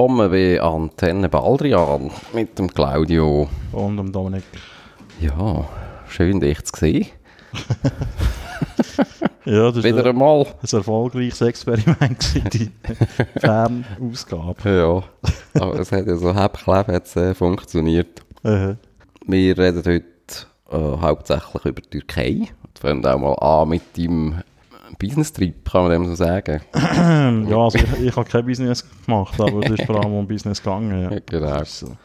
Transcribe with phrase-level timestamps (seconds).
[0.00, 3.50] Willkommen bei Antenne Baldrian mit dem Claudio.
[3.70, 4.44] Und dem Dominik.
[5.20, 5.68] Ja,
[6.08, 7.06] schön dich zu sehen.
[9.44, 10.46] Ja, das Wieder war einmal.
[10.46, 12.70] ein erfolgreiches Experiment, gewesen, die
[13.40, 15.04] Fernausgabe.
[15.54, 16.58] Ja, aber es hat ja so halb
[16.88, 18.22] jetzt äh, funktioniert.
[18.42, 18.76] Äh,
[19.26, 20.04] Wir reden heute
[20.70, 22.48] äh, hauptsächlich über die Türkei.
[22.62, 24.40] Und fangen auch mal an mit deinem
[25.00, 26.60] Business-Trip, kann man dem so sagen.
[26.74, 30.62] ja, also ich, ich habe kein Business gemacht, aber es ist vor allem um Business
[30.62, 31.02] gegangen.
[31.02, 31.18] Ja.
[31.26, 31.64] Genau.
[31.64, 31.96] So.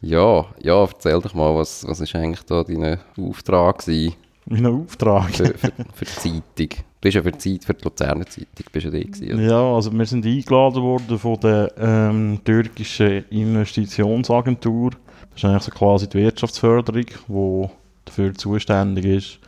[0.00, 4.14] Ja, ja, erzähl doch mal, was, was ist eigentlich da dein Auftrag gewesen
[4.46, 5.30] Mein Auftrag.
[5.30, 6.84] für, für, für die Zeitung?
[6.94, 9.42] Du bist ja für die Zeit, für die Luzerner Zeitung, bist ja da gewesen, oder?
[9.42, 14.90] Ja, also wir sind eingeladen worden von der ähm, türkischen Investitionsagentur.
[14.90, 17.68] Das ist eigentlich so quasi die Wirtschaftsförderung, die
[18.04, 19.38] dafür zuständig ist,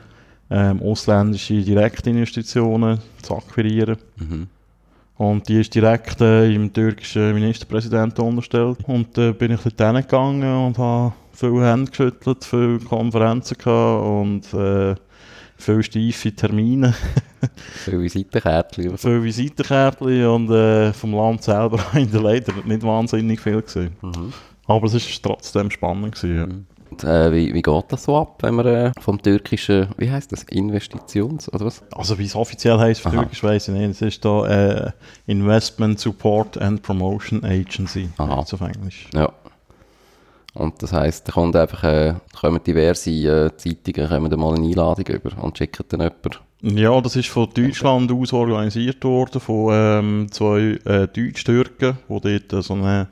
[0.51, 3.97] ähm, ausländische Direktinvestitionen zu akquirieren.
[4.17, 4.47] Mhm.
[5.17, 8.79] Und die ist direkt äh, im türkischen Ministerpräsidenten unterstellt.
[8.87, 14.53] Und da bin ich dort hingegangen und habe viele Hände geschüttelt, viele Konferenzen gehabt und
[14.53, 14.95] äh,
[15.57, 16.95] viele steife Termine,
[17.85, 18.99] Viele Visitenkärtchen.
[18.99, 23.97] viele Visitenkärtchen und äh, vom Land selber leider nicht wahnsinnig viel gesehen.
[24.03, 24.33] Mhm.
[24.67, 26.15] Aber es war trotzdem spannend.
[26.15, 26.45] Gewesen, ja.
[26.45, 26.67] Und,
[27.03, 30.47] äh, wie, wie geht das so ab, wenn man äh, vom türkischen, wie heißt das,
[30.49, 31.83] Investitions- oder was?
[31.93, 33.19] Also wie es offiziell heisst für Aha.
[33.19, 33.91] Türkisch weiss ich nicht.
[33.91, 34.91] Es ist da äh,
[35.27, 38.09] Investment Support and Promotion Agency.
[38.19, 38.35] Aha.
[38.35, 39.09] Auf Englisch.
[39.15, 39.33] Ja.
[40.55, 44.67] Und das heisst, da kommt einfach, äh, kommen diverse äh, Zeitungen, kommen da mal eine
[44.67, 46.79] Einladung über und schicken dann jemanden.
[46.79, 52.65] Ja, das ist von Deutschland aus organisiert worden, von ähm, zwei äh, Deutsch-Türken, die dort
[52.65, 53.09] so eine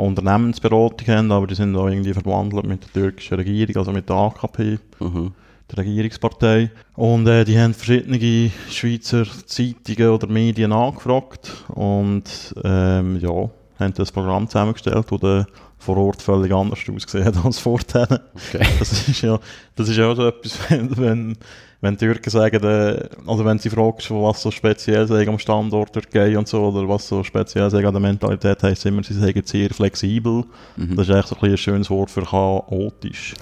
[0.00, 4.16] Unternehmensberatung haben, aber die sind auch irgendwie verwandelt mit der türkischen Regierung, also mit der
[4.16, 5.32] AKP, Mhm.
[5.70, 6.70] der Regierungspartei.
[6.94, 14.12] Und äh, die haben verschiedene Schweizer Zeitungen oder Medien angefragt und ähm, ja, haben das
[14.12, 15.46] Programm zusammengestellt, das dann
[15.78, 18.20] vor Ort völlig anders ausgesehen hat als vorher.
[18.34, 18.66] Okay.
[18.78, 19.38] Das ist ja,
[19.76, 21.36] das ist ja auch so etwas, wenn, wenn,
[21.80, 26.36] wenn Türken sagen, äh, also wenn sie fragst, was so speziell sei am Standort Türkei
[26.36, 29.70] und so, oder was so speziell sei an der Mentalität, heisst immer, sie sagen sehr
[29.70, 30.44] flexibel.
[30.76, 30.96] Mhm.
[30.96, 33.34] Das ist eigentlich so ein, ein schönes Wort für chaotisch.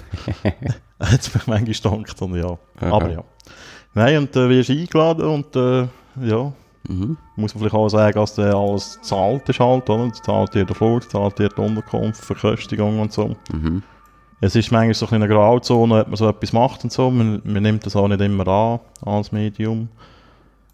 [0.99, 2.57] Hat mich manchmal gedacht, und ja.
[2.79, 2.91] Aha.
[2.91, 3.23] Aber ja.
[3.93, 5.87] Nein, und äh, wirst eingeladen und äh,
[6.21, 6.51] ja,
[6.87, 7.17] Mhm.
[7.35, 10.11] muss man vielleicht auch sagen, dass der alles zahlt ist halt, oder?
[10.13, 13.35] Zahlt dir der Flug, zahlt dir die Unterkunft, Verköstigung und so.
[13.51, 13.83] Mhm.
[14.41, 17.09] Es ist manchmal so ein eine Grauzone, ob man so etwas macht und so.
[17.11, 19.89] Man, man nimmt das auch nicht immer an als Medium.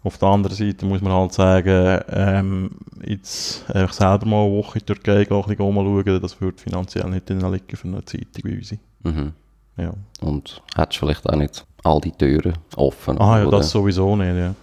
[0.04, 2.70] Auf der anderen Seite muss man halt sagen, ähm,
[3.04, 6.58] jetzt einfach selber mal eine Woche in die Türkei gehen, ein bisschen rumschauen, das würde
[6.58, 8.80] finanziell nicht liegen für eine Zeitung wie unsere.
[9.02, 9.32] Mhm.
[9.76, 9.92] Ja.
[10.20, 14.36] Und hättest vielleicht auch nicht all die Türen offen, Ah ja, das du sowieso nicht,
[14.36, 14.54] ja.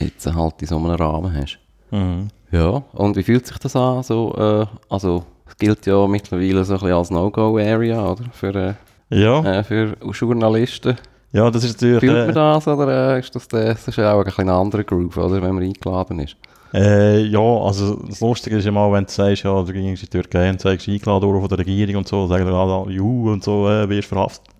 [0.00, 1.58] jetzt halt in so einem Rahmen hast.
[1.92, 2.28] Mhm.
[2.50, 4.02] Ja, und wie fühlt sich das an?
[4.02, 5.24] So, äh, also,
[5.60, 8.24] gilt ja mittlerweile so ein bisschen als No-Go-Area, oder?
[8.32, 8.74] Für, äh,
[9.10, 10.96] Ja, äh, für Journalisten.
[11.32, 12.00] ja, das ist natürlich...
[12.00, 14.48] Fühlt man äh, das, oder äh, ist das, der, das ist ja auch ein bisschen
[14.48, 15.40] ein anderer Groove, oder?
[15.40, 16.36] Wenn man eingeladen ist.
[16.72, 20.08] Äh, ja, also das Lustige ist ja mal, wenn du sagst, ja, du gingst in
[20.08, 23.42] die Türkei und sagst, eingeladen worden von der Regierung und so, sagen alle, juhu und
[23.42, 24.54] so, äh, wirst verhaftet,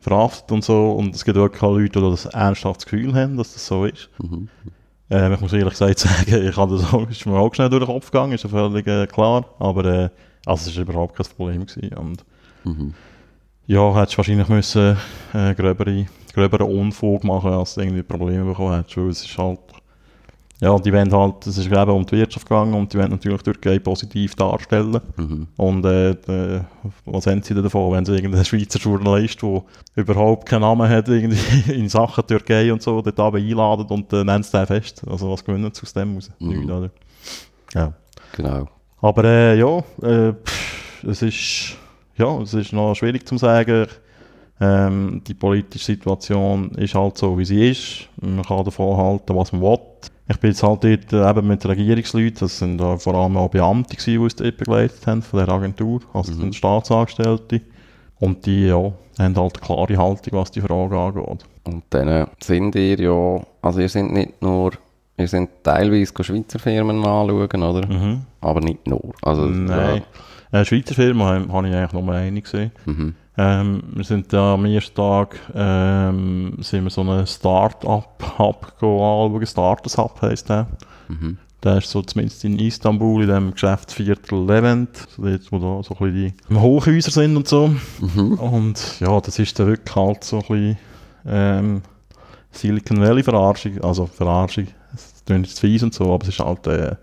[0.00, 0.92] verhaftet und so.
[0.92, 4.10] Und es gibt wirklich Leute, die das ernsthaft das Gefühl haben, dass das so ist.
[4.18, 4.48] Mhm.
[5.08, 7.84] Ähm, ich muss ehrlich gesagt sagen, ich habe das auch, ist mir auch schnell durch
[7.84, 9.46] den Kopf gegangen, ist ja völlig äh, klar.
[9.58, 10.10] Aber äh,
[10.46, 11.66] also es war überhaupt kein Problem.
[11.66, 11.92] Gewesen.
[11.94, 12.24] Und
[12.64, 12.94] Mhm.
[13.66, 14.96] ja, hättest du wahrscheinlich müssen,
[15.34, 18.96] äh, gröbere, gröberen Unfug machen, als du irgendwie Probleme bekommen hättest.
[18.96, 19.60] Weil es ist halt,
[20.60, 23.42] ja, die wollen halt, es ist eben um die Wirtschaft gegangen und die wollen natürlich
[23.42, 25.00] die Türkei positiv darstellen.
[25.16, 25.46] Mhm.
[25.56, 26.60] Und äh, de,
[27.04, 29.62] was haben sie denn davon, wenn sie irgendeinen Schweizer Journalist, der
[29.94, 34.44] überhaupt keinen Namen hat, irgendwie in Sachen Türkei und so, dort einladen und äh, nennt
[34.46, 35.02] es den fest.
[35.06, 36.30] Also was gewinnen sie aus dem raus?
[36.38, 36.48] Mhm.
[36.48, 36.90] Nichts, oder?
[37.74, 37.92] Ja.
[38.32, 38.68] Genau.
[39.06, 41.76] Aber äh, ja, äh, pff, es ist
[42.16, 43.86] ja, es ist noch schwierig zu sagen.
[44.60, 48.08] Ähm, die politische Situation ist halt so, wie sie ist.
[48.20, 49.78] Man kann davon halten, was man will.
[50.28, 53.50] Ich bin jetzt halt dort äh, eben mit Regierungsleuten, das sind äh, vor allem auch
[53.50, 56.52] Beamte gewesen, die uns dort begleitet haben, von der Agentur, also Mhm.
[56.52, 57.60] Staatsangestellte.
[58.18, 61.44] Und die, ja, haben halt eine klare Haltung, was die Frage angeht.
[61.64, 64.72] Und dann äh, sind ihr ja, also ihr sind nicht nur,
[65.18, 67.86] ihr sind teilweise Schweizer Firmen anschauen, oder?
[67.86, 68.22] Mhm.
[68.40, 69.12] Aber nicht nur.
[69.22, 70.02] Also, Nein.
[70.52, 72.72] Äh, Schweizer Firma habe ich eigentlich nur eine gesehen.
[72.86, 73.14] Ja, mhm.
[73.38, 79.46] Ähm, wir sind da am ersten Tag ähm, sind wir so einen Start-up-Hub anschauen.
[79.46, 80.68] Starters-Hub heisst der.
[81.08, 81.36] Mhm.
[81.62, 85.96] Der ist so zumindest in Istanbul, in dem Geschäftsviertel Levent, so dort, wo da so
[85.98, 87.68] ein bisschen die Hochhäuser sind und so.
[88.00, 88.34] Mhm.
[88.34, 90.78] Und ja, das ist dann wirklich halt so ein bisschen
[91.26, 91.82] ähm,
[92.52, 94.68] Silicon Valley Verarschung, also Verarschung,
[95.26, 96.96] klingt jetzt fies und so, aber es ist halt äh,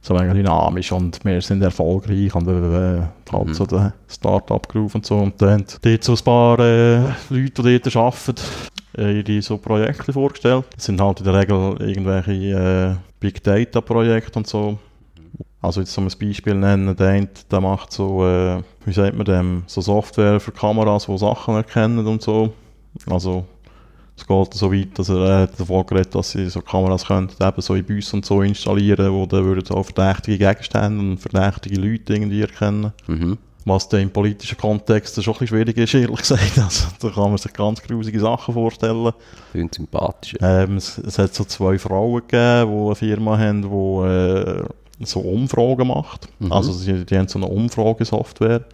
[0.00, 3.02] so mega dynamisch und wir sind erfolgreich und äh,
[3.32, 3.54] halt Mhm.
[3.54, 5.18] so den Start-up Groove und so.
[5.18, 6.98] Und dann haben dort so ein paar äh,
[7.28, 8.34] Leute, die dort arbeiten,
[8.96, 10.64] äh, ihre so Projekte vorgestellt.
[10.74, 14.78] Das sind halt in der Regel irgendwelche äh, Big Data Projekte und so.
[15.60, 19.24] Also jetzt um ein Beispiel nennen, der eine, der macht so, äh, wie sagt man
[19.24, 22.52] dem, so Software für Kameras, die Sachen erkennen und so.
[23.10, 23.44] Also
[24.16, 27.60] es geht so weit, dass er äh, davon geredet dass sie so Kameras können, eben
[27.60, 32.14] so in Bussen und so installieren, wo dann würden so verdächtige Gegenstände und verdächtige Leute
[32.14, 32.92] irgendwie erkennen.
[33.06, 33.36] Mhm.
[33.66, 36.56] Was dann im politischen Kontext schon ein bisschen schwierig ist, ehrlich gesagt.
[36.56, 39.12] Also, da kann man sich ganz grusige Sachen vorstellen.
[39.50, 40.36] Klingt sympathisch.
[40.40, 44.64] Ähm, es, es hat so zwei Frauen gegeben, die eine Firma haben, die äh,
[45.00, 46.28] so Umfragen macht.
[46.38, 46.52] Mhm.
[46.52, 48.64] Also sie, die haben so eine Umfragesoftware.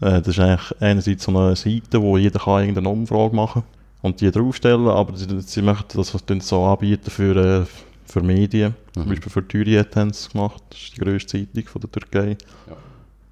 [0.00, 3.64] Äh, das ist eigentlich einerseits so eine Seite, wo jeder kann irgendeine Umfrage machen
[4.02, 7.66] und die draufstellen, aber sie, sie möchten das so anbieten für, äh,
[8.04, 8.74] für Medien.
[8.92, 9.08] Zum Mhm.
[9.10, 10.62] Beispiel für die Hürriyet haben sie es gemacht.
[10.70, 12.36] Das ist die grösste Zeitung von der Türkei.
[12.68, 12.76] Ja.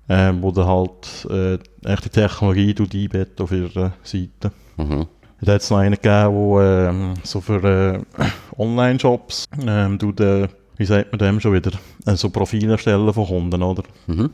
[0.08, 1.54] Ähm, wo dann halt äh,
[1.90, 4.52] echt die Technologie einbettet auf ihrer Seite.
[4.76, 5.06] Mhm.
[5.40, 8.24] Da hat es noch einen gegeben, der ähm, so für äh,
[8.56, 11.72] Online-Shops ähm, äh, wie sagt man dem schon wieder,
[12.06, 13.82] äh, so Profile erstellen von Kunden, oder?
[14.06, 14.30] Mhm.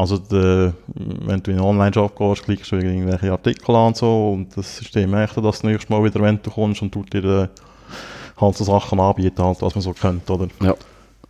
[0.00, 4.32] Also de, wenn du in einen Online-Shop gehst, klickst du irgendwelche Artikel an und so
[4.32, 7.48] und das System dann das nächste Mal wieder, wenn du kommst und tut dir äh,
[8.40, 10.48] halt so Sachen anbieten, halt, was man so kennt, oder?
[10.62, 10.74] Ja.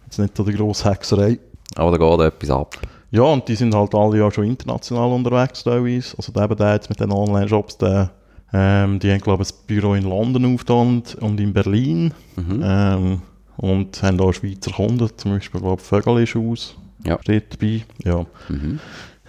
[0.04, 1.40] Jetzt nicht so die grosse Hexerei.
[1.74, 2.76] Aber da geht etwas ab.
[3.10, 6.16] Ja, und die sind halt alle ja schon international unterwegs teilweise.
[6.16, 8.10] Also eben der jetzt mit den Online-Shops, der,
[8.52, 12.14] ähm, die haben glaube ich ein Büro in London aufgetan und, und in Berlin.
[12.36, 12.60] Mhm.
[12.62, 13.22] Ähm,
[13.56, 17.18] und haben auch Schweizer Kunden, zum Beispiel glaube ich Vögel ist aus, Ja.
[17.20, 17.82] steht dabei.
[18.04, 18.26] Ja.
[18.48, 18.78] Mhm.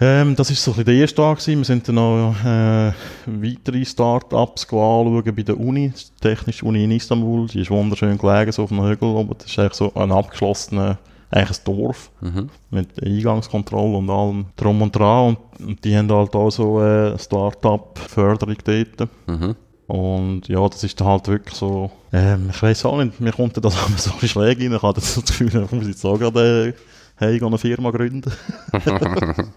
[0.03, 1.59] Ähm, das ist so ein bisschen der erste Tag gewesen.
[1.59, 2.91] Wir sind dann noch äh,
[3.27, 7.45] weitere Start-ups anschauen bei der Uni, die Technische Uni in Istanbul.
[7.47, 9.35] Die ist wunderschön gelegen, so auf einem Hügel oben.
[9.37, 10.95] Das ist eigentlich so ein abgeschlossenes,
[11.29, 12.49] eigentlich ein Dorf Mhm.
[12.71, 15.37] mit Eingangskontrolle und allem drum und dran.
[15.59, 19.09] Und, und die haben halt auch so äh, Start-up-Förderung dort.
[19.27, 19.55] Mhm.
[19.87, 23.63] Und ja, das ist dann halt wirklich so, ähm, ich weiß auch nicht, mir kommt
[23.63, 24.73] das immer so schräg rein.
[24.73, 24.91] Ich so
[25.21, 26.73] das Gefühl, ich muss jetzt auch gerade äh,
[27.21, 28.31] hey, ich gehe eine Firma gründen.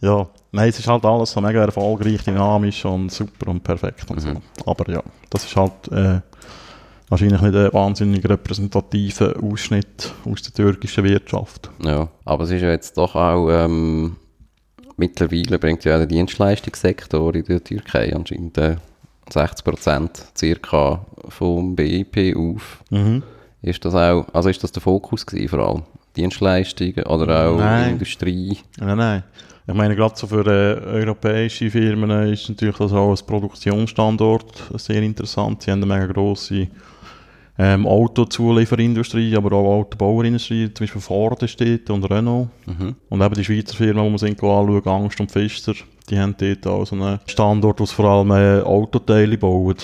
[0.00, 4.20] ja, nein, es ist halt alles so mega erfolgreich, dynamisch und super und perfekt und
[4.20, 4.30] so.
[4.30, 4.38] Mhm.
[4.64, 6.20] Aber ja, das ist halt äh,
[7.10, 11.70] wahrscheinlich nicht ein wahnsinnig repräsentativer Ausschnitt aus der türkischen Wirtschaft.
[11.84, 14.16] Ja, aber es ist ja jetzt doch auch, ähm,
[14.96, 18.76] mittlerweile bringt ja der Dienstleistungssektor in der Türkei anscheinend äh,
[19.30, 22.82] 60% circa vom BIP auf.
[22.88, 23.22] Mhm.
[23.62, 25.82] Ist das auch, also ist das der Fokus gewesen, vor allem?
[26.16, 27.92] Dienstleistungen oder auch Nein.
[27.92, 28.58] Industrie?
[28.78, 29.22] Nein, nein.
[29.66, 35.02] Ich meine, gerade so für äh, europäische Firmen ist natürlich das auch als Produktionsstandort sehr
[35.02, 35.62] interessant.
[35.62, 36.66] Sie haben eine mega grosse
[37.56, 42.48] ähm, Autozulieferindustrie, aber auch Autobauerindustrie, zum Beispiel Ford steht und Renault.
[42.66, 42.96] Mhm.
[43.08, 45.74] Und eben die Schweizer Firmen, die wir sind anschauen, Angst und Pfister,
[46.08, 49.76] die haben dort auch so einen Standort, wo sie vor allem äh, Autoteile bauen.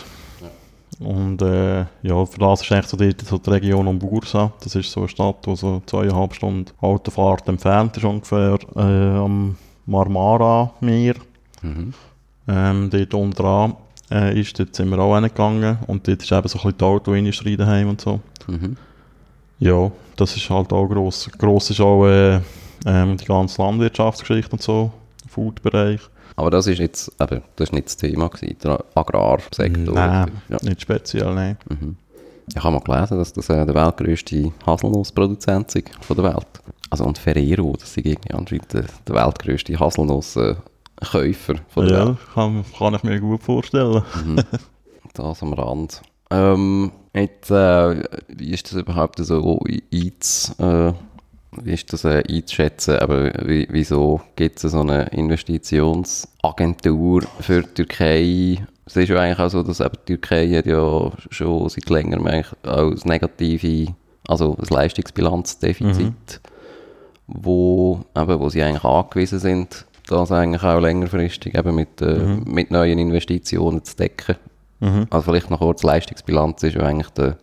[0.98, 4.52] Und äh, ja, für das ist eigentlich so, dort so die Region um Bursa.
[4.62, 9.56] Das ist so eine Stadt, die so zweieinhalb Stunden Autofahrt entfernt ist ungefähr äh, am
[9.84, 11.14] Marmara-Meer.
[11.62, 11.92] Mhm.
[12.48, 13.76] Ähm, dort unten dran
[14.10, 15.78] äh, ist, dort sind wir auch hingegangen.
[15.86, 18.20] Und dort ist eben so ein bisschen die Autoindustrie daheim und so.
[18.46, 18.76] Mhm.
[19.58, 21.30] Ja, das ist halt auch gross.
[21.38, 22.40] Gross ist auch äh,
[22.86, 24.92] ähm, die ganze Landwirtschaftsgeschichte und so,
[25.28, 26.00] Food-Bereich.
[26.36, 29.94] Aber das ist jetzt, eben, das ist nicht das Thema gewesen, der Agrarsektor.
[29.94, 30.58] Nein, Ja.
[30.62, 31.56] nicht speziell, nein.
[31.68, 31.96] Mhm.
[32.54, 36.46] Ich habe mal gelesen, dass das äh, der weltgrößte Haselnussproduzent ist von der Welt.
[36.90, 42.18] Also und Ferrero, das ist irgendwie anscheinend der, der weltgrößte Haselnusskäufer von der Ja, Welt.
[42.34, 44.02] kann, kann ich mir gut vorstellen.
[44.24, 44.36] Mhm.
[45.14, 46.02] Das am Rand.
[46.30, 49.60] Ähm, jetzt, äh, wie ist das überhaupt so
[49.92, 50.92] einz, äh,
[51.62, 52.98] wie ist das äh, einzuschätzen?
[52.98, 58.64] Aber wie, wieso gibt es so eine Investitionsagentur für die Türkei?
[58.84, 62.26] Es ist ja eigentlich auch so, dass eben die Türkei hat ja schon seit längerem
[62.26, 63.92] eigentlich auch das negative,
[64.28, 66.40] also das Leistungsbilanzdefizit,
[67.26, 72.70] wo, eben, wo sie eigentlich angewiesen sind, das eigentlich auch längerfristig eben mit, äh, mit
[72.70, 74.36] neuen Investitionen zu decken.
[74.80, 75.06] Mhm.
[75.10, 77.36] Also vielleicht noch kurz, Leistungsbilanz ist ja eigentlich der,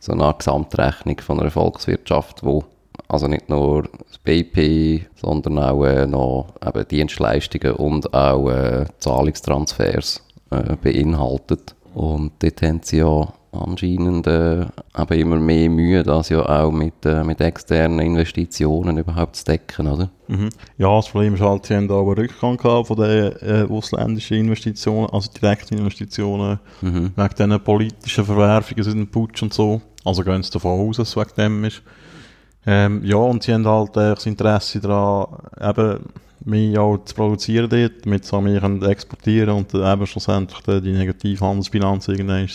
[0.00, 2.64] so eine Art Gesamtrechnung von einer Volkswirtschaft, wo
[3.10, 10.22] also nicht nur das BIP, sondern auch äh, noch eben Dienstleistungen und auch äh, Zahlungstransfers
[10.50, 11.74] äh, beinhaltet.
[11.92, 14.60] Und dort haben sie ja anscheinend äh,
[14.96, 19.88] eben immer mehr Mühe, das ja auch mit, äh, mit externen Investitionen überhaupt zu decken,
[19.88, 20.10] oder?
[20.28, 20.50] Mhm.
[20.78, 23.66] Ja, das Problem ist halt, sie haben da auch einen Rückgang gehabt von den äh,
[23.68, 27.12] ausländischen Investitionen, also direkten Investitionen, Mhm.
[27.16, 29.80] wegen diesen politischen Verwerfungen, seit dem Putsch und so.
[30.04, 31.82] Also gehen sie davon aus, dass es wegen dem ist.
[32.66, 36.04] Ähm, ja, und sie haben halt äh, das Interesse daran, eben
[36.44, 40.92] mehr auch zu produzieren dort, damit sie mehr können exportieren und äh, eben schlussendlich die,
[40.92, 42.48] negative Handelsbilanz irgendwann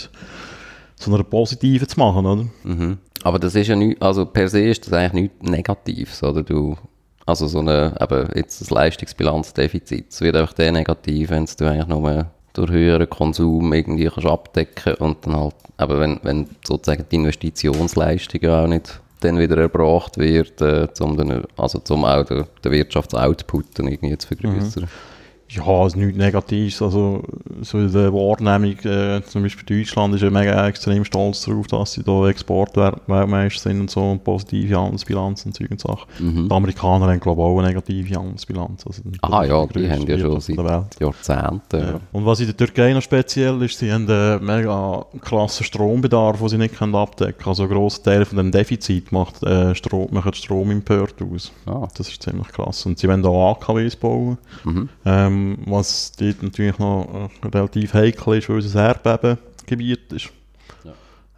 [0.96, 2.46] zu einer positiven zu machen, oder?
[2.64, 2.98] Mhm.
[3.24, 6.44] Aber das ist ja nicht, also per se ist das eigentlich nichts Negatives, oder?
[6.44, 6.78] Du,
[7.26, 11.88] also so eine, eben jetzt das Leistungsbilanzdefizit, es wird einfach der negativ, wenn du eigentlich
[11.88, 17.16] nur durch höheren Konsum irgendwie kannst abdecken und dann halt, eben wenn, wenn sozusagen die
[17.16, 23.80] Investitionsleistung auch nicht dann wieder erbracht wird, äh, um dann, also auch den, den Wirtschaftsoutput
[23.80, 24.84] irgendwie zu vergrößern.
[24.84, 25.15] Mhm.
[25.50, 26.82] Ja, also nichts Negatives.
[26.82, 27.24] Also,
[27.62, 31.94] so in der Wahrnehmung, äh, zum Beispiel Deutschland ist ja mega extrem stolz darauf, dass
[31.94, 36.08] sie da Exportweltmeister sind und so und positive Handelsbilanz und solche Sachen.
[36.20, 36.50] Mhm.
[36.50, 38.88] Die Amerikaner haben, glaube ich, auch eine negative Handelsbilanz.
[38.88, 41.80] Also, ah ja, die haben ja schon seit Jahrzehnten.
[41.80, 42.00] Ja.
[42.12, 46.50] Und was in der Türkei noch speziell ist, sie haben einen mega krassen Strombedarf, den
[46.50, 47.50] sie nicht können abdecken können.
[47.50, 51.52] Also ein grosser Teil von dem Defizit macht äh, Strom, macht Stromimport aus.
[51.68, 51.88] Ah.
[51.96, 52.86] Das ist ziemlich krass.
[52.88, 54.38] Und sie wollen da AKWs bauen.
[54.64, 54.90] Mhm.
[55.06, 60.30] Ähm, ähm, was dort natürlich noch äh, relativ heikel ist, weil es ein Erdbebengebiet ist.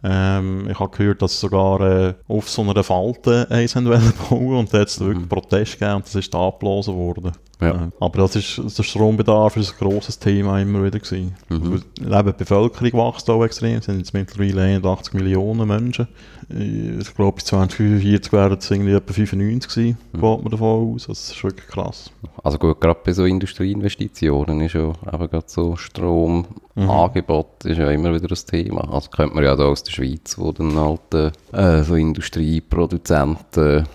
[0.04, 4.72] Ähm, ich habe gehört, dass sie sogar äh, auf so einer Falte eins bauen und
[4.72, 5.06] da hat es mhm.
[5.06, 7.32] wirklich Protest gegeben und das ist abgelesen worden.
[7.60, 7.70] Ja.
[7.70, 11.34] Äh, aber das ist, der Strombedarf ist ein grosses Thema immer wieder gewesen.
[11.48, 11.82] Mhm.
[12.10, 16.08] Also, die Bevölkerung wächst auch extrem, es sind jetzt mittlerweile 81 Millionen Menschen.
[16.50, 20.20] Ich glaube, bis 2045 werden es irgendwie etwa 95 sein, mhm.
[20.20, 21.06] geht man davon aus.
[21.06, 22.10] Das ist wirklich krass.
[22.42, 27.70] Also gut, gerade bei so Industrieinvestitionen ist ja eben gerade so Stromangebot mhm.
[27.70, 28.92] ist ja immer wieder ein Thema.
[28.92, 33.86] Also kennt man ja da aus der Schweiz, wo dann halt äh, so Industrieproduzenten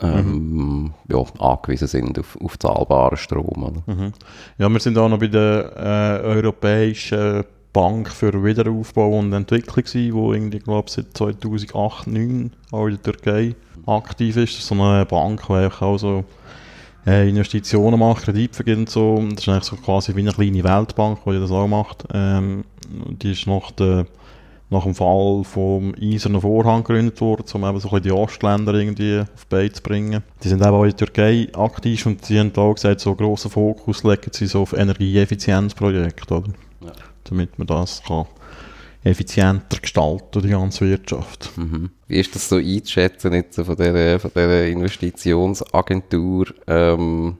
[0.00, 0.94] ähm, mhm.
[1.08, 3.82] ja, angewiesen sind auf, auf zahlbaren Strom.
[3.86, 4.12] Mhm.
[4.58, 5.72] Ja, wir sind auch noch bei der
[6.22, 11.70] äh, europäischen Bank für Wiederaufbau und Entwicklung gewesen, wo irgendwie, glaube seit 2008,
[12.04, 13.54] 2009 auch in der Türkei
[13.86, 14.54] aktiv ist.
[14.54, 16.24] Das ist so eine Bank, die auch so
[17.06, 19.24] äh, Investitionen macht, Kredit vergibt und so.
[19.30, 22.04] Das ist eigentlich so quasi wie eine kleine Weltbank, die das auch macht.
[22.12, 24.06] Ähm, die ist noch der
[24.70, 29.20] nach dem Fall vom Eisernen Vorhang gegründet worden, um eben so ein die Ostländer irgendwie
[29.20, 30.22] auf Bein zu bringen.
[30.42, 33.50] Die sind eben auch in der Türkei aktiv und sie haben auch gesagt, so grossen
[33.50, 36.48] Fokus legen sie so auf Energieeffizienzprojekte, oder?
[36.82, 36.92] Ja.
[37.24, 38.26] Damit man das kann
[39.04, 41.50] effizienter gestalten, die ganze Wirtschaft.
[41.56, 41.90] Mhm.
[42.08, 47.36] Wie ist das so einzuschätzen jetzt von dieser, von dieser Investitionsagentur ähm,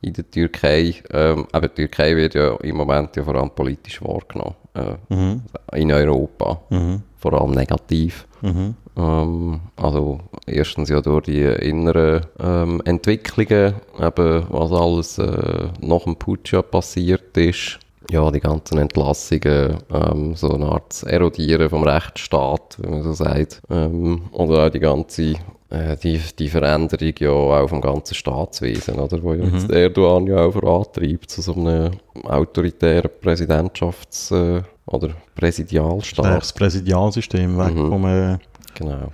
[0.00, 0.94] in der Türkei?
[1.10, 5.42] Ähm, aber die Türkei wird ja im Moment ja vor allem politisch wahrgenommen äh, mhm.
[5.72, 6.60] in Europa.
[6.70, 7.02] Mhm.
[7.18, 8.26] Vor allem negativ.
[8.40, 8.74] Mhm.
[8.96, 16.16] Ähm, also erstens ja durch die inneren ähm, Entwicklungen, eben was alles äh, nach dem
[16.16, 17.78] Putsch passiert ist.
[18.10, 23.62] Ja, die ganzen Entlassungen, ähm, so eine Art Erodieren vom Rechtsstaat, wenn man so sagt.
[23.70, 25.34] Ähm, oder auch die ganze
[25.70, 29.54] äh, die, die Veränderung ja auch vom ganzen Staatswesen, oder, wo mhm.
[29.54, 31.92] jetzt Erdogan ja auch vorantreibt zu so einem
[32.24, 36.42] autoritären Präsidentschafts- äh, oder Präsidialstaat.
[36.42, 37.88] Das Präsidialsystem weg mhm.
[37.88, 38.38] vom äh,
[38.74, 39.12] genau.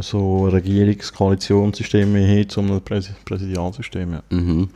[0.00, 4.12] so Regierungskoalitionssystem hin zu einem Präs Präsidialsystem.
[4.12, 4.22] Ja.
[4.28, 4.68] Mhm.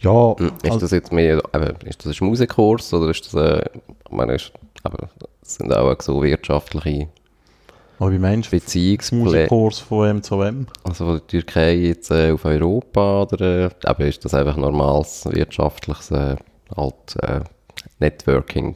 [0.00, 1.40] Ja, hm, ist also, das jetzt mehr,
[1.84, 4.50] ist das ein Musikkurs oder ist das, äh, ich meine, ist,
[4.82, 5.08] aber
[5.42, 7.08] sind auch so wirtschaftliche
[8.02, 10.66] aber wie meinst du Beziehungskurs von wem zu wem?
[10.82, 16.10] Also von der Türkei jetzt äh, auf Europa oder äh, ist das einfach normales wirtschaftliches
[16.10, 16.34] äh,
[16.76, 17.40] halt, äh,
[18.00, 18.74] Networking?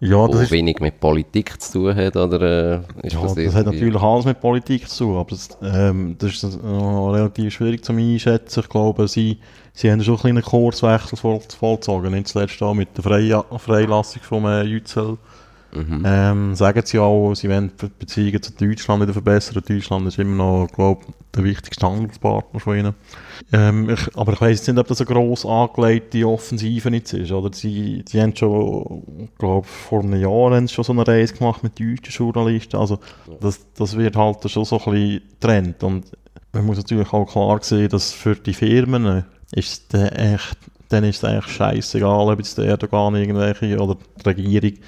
[0.00, 3.66] Ja, das wenig mit Politik zu tun hat, oder äh, ist ja, das, das hat
[3.66, 7.92] natürlich alles mit Politik zu tun, aber das, ähm, das ist noch relativ schwierig zu
[7.92, 8.60] einschätzen.
[8.60, 9.38] Ich glaube, sie,
[9.74, 14.62] sie haben schon einen kleinen Kurswechsel vollzogen, nicht zuletzt auch mit der Freilassung von äh,
[14.62, 15.18] Yücel
[15.72, 16.02] Mhm.
[16.06, 19.62] Ähm, sagen sie auch, sie wollen die Beziehungen zu Deutschland wieder verbessern.
[19.66, 21.06] Deutschland ist immer noch, glaube
[21.36, 22.94] der wichtigste Handelspartner von ihnen.
[23.52, 27.32] Ähm, ich, aber ich weiß nicht, ob das eine gross angelegte Offensive jetzt ist.
[27.32, 31.62] Oder sie, sie haben schon, glaube vor einem Jahr haben schon so eine Reise gemacht
[31.62, 32.76] mit deutschen Journalisten.
[32.76, 32.98] Also
[33.40, 35.82] das, das wird halt schon so ein bisschen Trend.
[35.82, 36.06] Und
[36.52, 40.58] man muss natürlich auch klar sehen, dass für die Firmen ist es echt,
[40.88, 44.78] dann ist es eigentlich scheißegal, ob jetzt der Erdogan irgendwelche oder die Regierung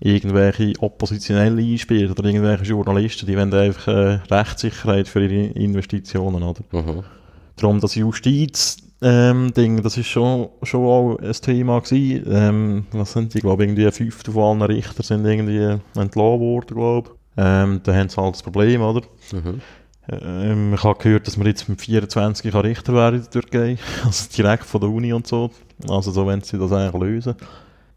[0.00, 6.60] irgendwelche Oppositionelle einspielen oder irgendwelche Journalisten, die wollen einfach äh, Rechtssicherheit für ihre Investitionen, oder?
[6.72, 7.02] Mhm.
[7.56, 12.24] Darum das Justiz ähm, das ist schon, schon auch ein Thema gewesen.
[12.30, 16.74] Ähm, was sind die, glaube irgendwie ein Fünftel von allen Richter sind irgendwie entlassen worden,
[16.74, 19.02] glaube ähm, Da haben sie halt das Problem, oder?
[19.32, 19.60] Mhm.
[20.08, 24.24] Ähm, ich habe gehört, dass man jetzt mit 24 Richter wäre in der Türkei, also
[24.34, 25.50] direkt von der Uni und so.
[25.88, 27.34] Also so wenn sie das eigentlich lösen.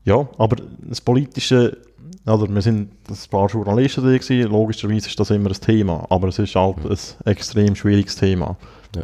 [0.03, 1.77] Ja, aber das politische
[2.25, 6.27] also wir sind ein paar Journalisten da gewesen, logischerweise ist das immer ein Thema, aber
[6.27, 8.57] es ist halt ein extrem schwieriges Thema.
[8.95, 9.03] Ja.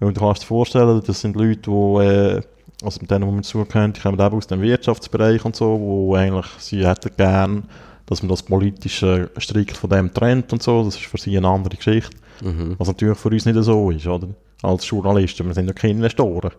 [0.00, 2.42] Und du kannst dir vorstellen, das sind Leute, die, äh,
[2.82, 6.14] also mit denen, die wir zugehören, die kommen eben aus dem Wirtschaftsbereich und so, wo
[6.14, 7.64] eigentlich sie hätten gern,
[8.04, 11.48] dass man das politische strikt von dem trennt und so, das ist für sie eine
[11.48, 12.16] andere Geschichte.
[12.42, 12.76] Mhm.
[12.78, 14.28] Was natürlich für uns nicht so ist, oder?
[14.62, 16.52] Als Journalisten, wir sind ja keine Investoren.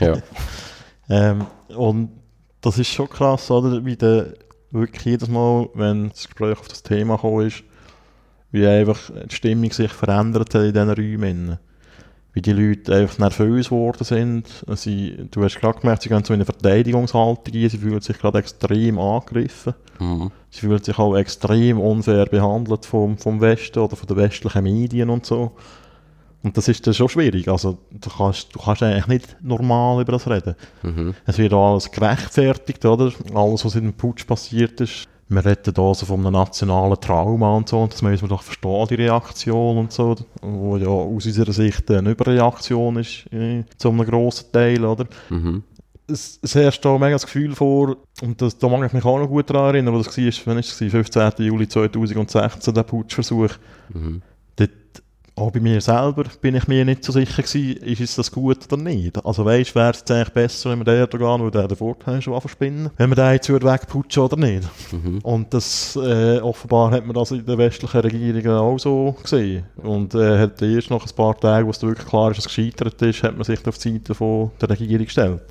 [0.00, 0.16] Ja.
[1.12, 1.44] Ähm,
[1.76, 2.10] und
[2.60, 3.84] das ist schon krass, oder?
[3.84, 4.32] Wie der
[4.70, 7.64] wirklich jedes Mal, wenn das Gespräch auf das Thema gekommen ist,
[8.52, 11.58] wie einfach die Stimmung sich verändert hat in diesen Räumen.
[12.32, 14.64] Wie die Leute einfach nervös geworden sind.
[14.76, 18.18] Sie, du hast gerade gemerkt, sie gehen so in eine Verteidigungshaltung ein, sie fühlen sich
[18.18, 19.74] gerade extrem angegriffen.
[19.98, 20.30] Mhm.
[20.48, 25.10] Sie fühlen sich auch extrem unfair behandelt vom, vom Westen oder von den westlichen Medien
[25.10, 25.52] und so.
[26.42, 27.48] Und das ist dann schon schwierig.
[27.48, 30.54] Also, du kannst, du kannst eigentlich nicht normal über das reden.
[30.82, 31.14] Mhm.
[31.26, 33.12] Es wird alles gerechtfertigt, oder?
[33.34, 35.06] Alles, was in dem Putsch passiert ist.
[35.28, 38.42] Wir reden da so von einem nationalen Trauma und so, und das müssen wir doch
[38.42, 43.90] verstehen, die Reaktion und so, wo ja aus unserer Sicht eine Überreaktion ist, äh, zu
[43.90, 45.06] einem grossen Teil, oder?
[45.28, 45.62] Mhm.
[46.08, 49.20] es, es herrscht da mega das Gefühl vor, und das, da mag ich mich auch
[49.20, 50.24] noch gut daran erinnern, wo das war,
[50.56, 51.32] ist es, 15.
[51.38, 53.52] Juli 2016, der Putschversuch.
[53.94, 54.22] Mhm.
[55.36, 58.70] Auch bei mir selber bin ich mir nicht so sicher gewesen, ist es das gut
[58.70, 59.24] oder nicht.
[59.24, 62.34] Also weißt, wäre es eigentlich besser, wenn wir den Erdogan, weil der den Vorteil schon
[62.34, 64.68] anverspinnen, wenn wir den jetzt wegputschen oder nicht.
[64.92, 65.18] Mhm.
[65.22, 69.64] Und das, äh, offenbar hat man das in den westlichen Regierungen auch so gesehen.
[69.76, 72.54] Und äh, hat erst nach ein paar Tagen, wo es wirklich klar ist, dass es
[72.54, 75.42] gescheitert ist, hat man sich auf die Seite von der Regierung gestellt.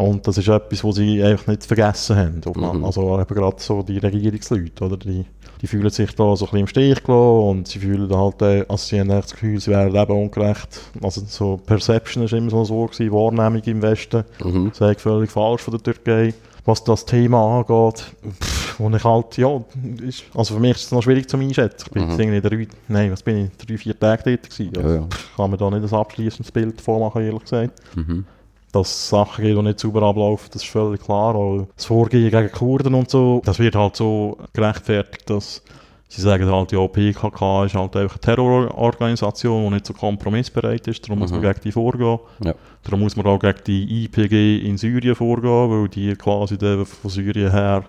[0.00, 2.40] Und das ist etwas, was sie einfach nicht vergessen haben.
[2.56, 2.84] Mhm.
[2.84, 4.96] Also eben gerade so die Regierungsleute, oder?
[4.96, 5.24] Die,
[5.60, 8.64] die fühlen sich da so ein bisschen im Stich gelassen und sie fühlen halt, äh,
[8.68, 10.80] also sie haben das Gefühl, sie wären eben ungerecht.
[11.02, 14.24] Also so Perception ist immer so so gewesen, Wahrnehmung im Westen.
[14.42, 14.72] Mhm.
[14.78, 16.32] Das ist völlig falsch von der Türkei.
[16.64, 18.04] Was das Thema angeht,
[18.42, 19.62] pff, wo ich halt, ja,
[20.06, 21.86] ist, also für mich ist es noch schwierig zu einschätzen.
[21.88, 22.10] Ich bin Mhm.
[22.10, 24.72] jetzt irgendwie drei, nein, was bin ich, drei, vier Tage dort gewesen.
[24.76, 25.02] Ja, Also, ja.
[25.10, 27.72] pff, kann mir da nicht ein abschließendes Bild vormachen, ehrlich gesagt.
[27.96, 28.24] Mhm.
[28.72, 31.34] Dass es Sachen gibt, die nicht sauber ablaufen, das ist völlig klar.
[31.34, 35.62] Auch das Vorgehen gegen Kurden und so, das wird halt so gerechtfertigt, dass
[36.08, 41.04] sie sagen halt, ja, PKK ist halt einfach eine Terrororganisation, die nicht so kompromissbereit ist,
[41.04, 41.44] darum muss man Mhm.
[41.44, 42.18] gegen die vorgehen.
[42.44, 42.54] Ja.
[42.84, 47.50] Darum muss man auch gegen die IPG in Syrien vorgehen, weil die quasi von Syrien
[47.50, 47.84] her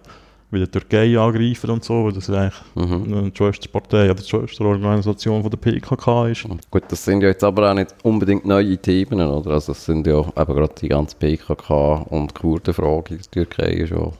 [0.51, 3.31] wieder die Türkei angreifen und so, weil das eigentlich Mhm.
[3.31, 6.45] die Schwesterpartei oder die Schwesterorganisation von der PKK ist.
[6.69, 9.51] Gut, das sind ja jetzt aber auch nicht unbedingt neue Themen, oder?
[9.51, 13.91] Also es sind ja eben gerade die ganze PKK und Kurdenfrage in der Türkei ist
[13.91, 14.11] ja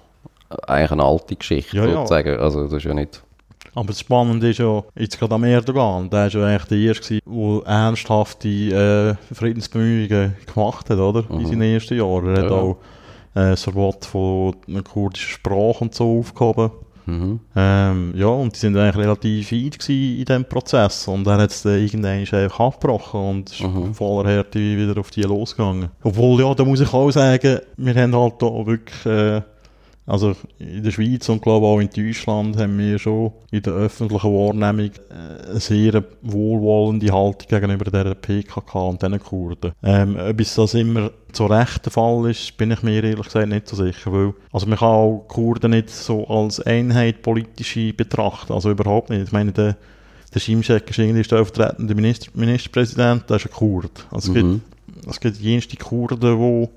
[0.67, 1.94] eigentlich eine alte Geschichte, Ja, ja.
[1.94, 2.38] sozusagen.
[2.39, 3.22] Also das ist ja nicht...
[3.74, 7.20] Aber das Spannende ist ja, jetzt gerade am Erdogan, der war ja eigentlich der Erste,
[7.26, 11.24] der ernsthafte äh, Friedensbemühungen gemacht hat, oder?
[11.30, 11.46] In Mhm.
[11.46, 12.36] seinen ersten Jahren.
[12.36, 12.58] Er hat Ja.
[12.58, 12.78] auch
[13.34, 16.72] äh, das Verbot von der kurdischen Sprache und so aufgehoben.
[17.08, 17.39] Mhm.
[17.56, 21.08] Ähm, ja, und die sind eigentlich relativ weit in diesem Prozess.
[21.08, 23.94] Und er hat es dann irgendwann einfach abgebrochen und ist Mhm.
[23.96, 25.89] voller Härte wieder auf die losgegangen.
[26.04, 29.41] Obwohl, ja, da muss ich auch sagen, wir haben halt da wirklich, äh,
[30.08, 34.34] also in der Schweiz und glaube auch in Deutschland haben wir schon in der öffentlichen
[34.34, 39.72] Wahrnehmung äh, eine sehr wohlwollende Haltung gegenüber der PKK und diesen Kurden.
[39.84, 43.48] Ähm, ob es das immer zu Recht der Fall ist, bin ich mir ehrlich gesagt
[43.48, 48.54] nicht so sicher, weil also man kann auch Kurden nicht so als Einheit politische betrachten,
[48.54, 49.24] also überhaupt nicht.
[49.24, 49.78] Ich meine, der,
[50.34, 54.08] der Schimschek ist irgendwie stellvertretender Minister, Ministerpräsident, der ist ein Kurd.
[54.12, 54.62] Also es Mhm.
[54.96, 56.68] gibt, es gibt jenste Kurden, die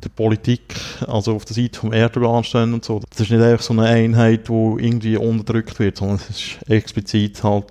[0.00, 0.62] der Politik,
[1.06, 3.00] also auf der Seite vom Erdogan stehen und so.
[3.10, 7.42] Das ist nicht einfach so eine Einheit, die irgendwie unterdrückt wird, sondern es ist explizit
[7.44, 7.66] halt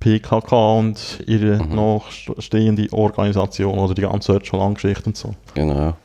[0.00, 1.74] PKK und ihre Mhm.
[1.74, 5.34] nachstehende Organisation oder die ganze Öcalan-Geschichte und so.
[5.54, 5.96] Genau.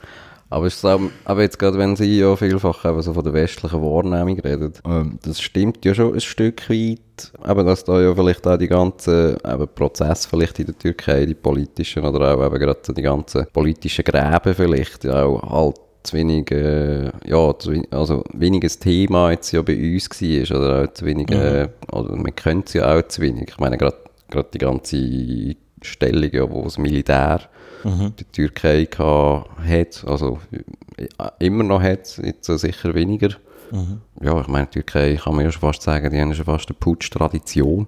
[0.52, 4.40] Aber, ist aber jetzt gerade, wenn Sie ja vielfach eben so von der westlichen Wahrnehmung
[4.40, 8.58] reden, ähm, das stimmt ja schon ein Stück weit, eben, dass da ja vielleicht auch
[8.58, 13.02] die ganzen eben Prozesse vielleicht in der Türkei, die politischen oder auch eben gerade die
[13.02, 19.32] ganzen politischen Gräben vielleicht ja auch halt zu wenig, äh, ja, zu also weniges Thema
[19.32, 22.98] jetzt ja bei uns war oder auch zu wenig, äh, oder man könnte es ja
[22.98, 23.50] auch zu wenig.
[23.50, 23.98] Ich meine, gerade
[24.30, 27.42] gerade die ganze Stellung, ja, wo das Militär
[28.20, 30.40] die Türkei hat, also
[30.98, 31.08] äh,
[31.40, 33.30] immer noch hat, jetzt äh, sicher weniger.
[34.22, 36.68] Ja, ich meine, die Türkei kann man ja schon fast sagen, die haben schon fast
[36.70, 37.88] eine Putsch-Tradition.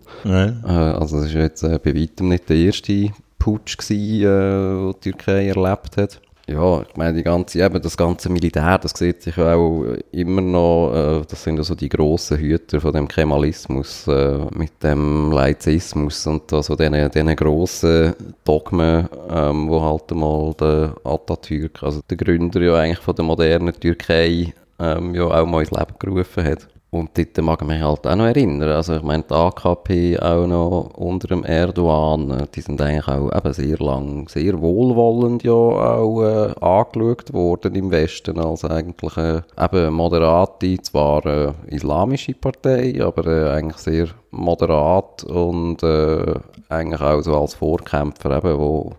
[0.64, 5.48] Äh, also das ist jetzt bei weitem nicht der erste Putsch gewesen, den die Türkei
[5.48, 6.22] erlebt hat.
[6.52, 10.42] Ja, ich meine, die ganze, eben das ganze Militär, das sieht sich ja auch immer
[10.42, 15.32] noch, äh, das sind ja so die grossen Hüter von dem Kemalismus, äh, mit dem
[15.32, 22.18] Laizismus und also diesen, diesen grossen Dogmen, ähm, wo halt mal der Atatürk, also der
[22.18, 26.68] Gründer ja eigentlich von der modernen Türkei, ähm, ja auch mal ins Leben gerufen hat.
[26.94, 28.68] Und dort mag ich mich halt auch noch erinnern.
[28.68, 33.34] Also ich meine, die AKP auch noch unter dem Erdogan, äh, die sind eigentlich auch
[33.34, 39.42] eben sehr lang, sehr wohlwollend ja auch äh, angeschaut worden im Westen als eigentlich äh,
[39.58, 46.34] eben moderate, zwar äh, islamische Partei, aber äh, eigentlich sehr moderat und äh,
[46.68, 48.92] eigentlich auch so als Vorkämpfer eben, wo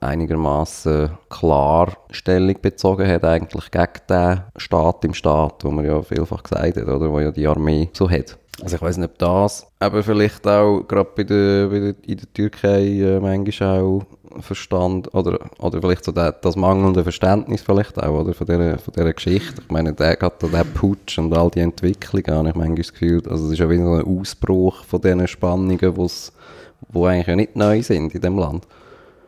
[0.00, 6.42] einigermaßen klar Stellung bezogen hat eigentlich gegen den Staat im Staat, wo man ja vielfach
[6.42, 8.38] gesagt hat, oder wo ja die Armee so hat.
[8.62, 12.16] Also ich weiß nicht, ob das aber vielleicht auch gerade bei der, bei der, in
[12.16, 14.02] der Türkei äh, manchmal auch
[14.40, 18.94] Verstand oder, oder vielleicht so der, das mangelnde Verständnis vielleicht auch oder, von, dieser, von
[18.94, 19.62] dieser Geschichte.
[19.62, 23.22] Ich meine, der hat der Putsch und all die Entwicklungen, habe ich manchmal das Gefühl,
[23.28, 27.56] also es ist ja wie so ein Ausbruch von diesen Spannungen, die eigentlich ja nicht
[27.56, 28.66] neu sind in dem Land.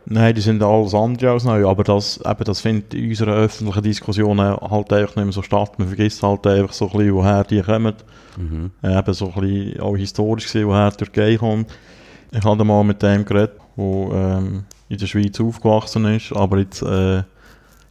[0.09, 3.83] Nein, die sind alles andere als neu, aber das, eben, das findet in unserer öffentlichen
[3.83, 5.79] Diskussion halt einfach nicht mehr so statt.
[5.79, 7.95] Man vergisst halt einfach so ein bisschen, woher die kommen.
[8.37, 8.71] Mhm.
[8.83, 11.73] Äh, eben so ein bisschen auch historisch gesehen, woher die Türkei kommt.
[12.31, 16.83] Ich hatte mal mit dem geredet, der ähm, in der Schweiz aufgewachsen ist, aber jetzt
[16.83, 17.25] äh,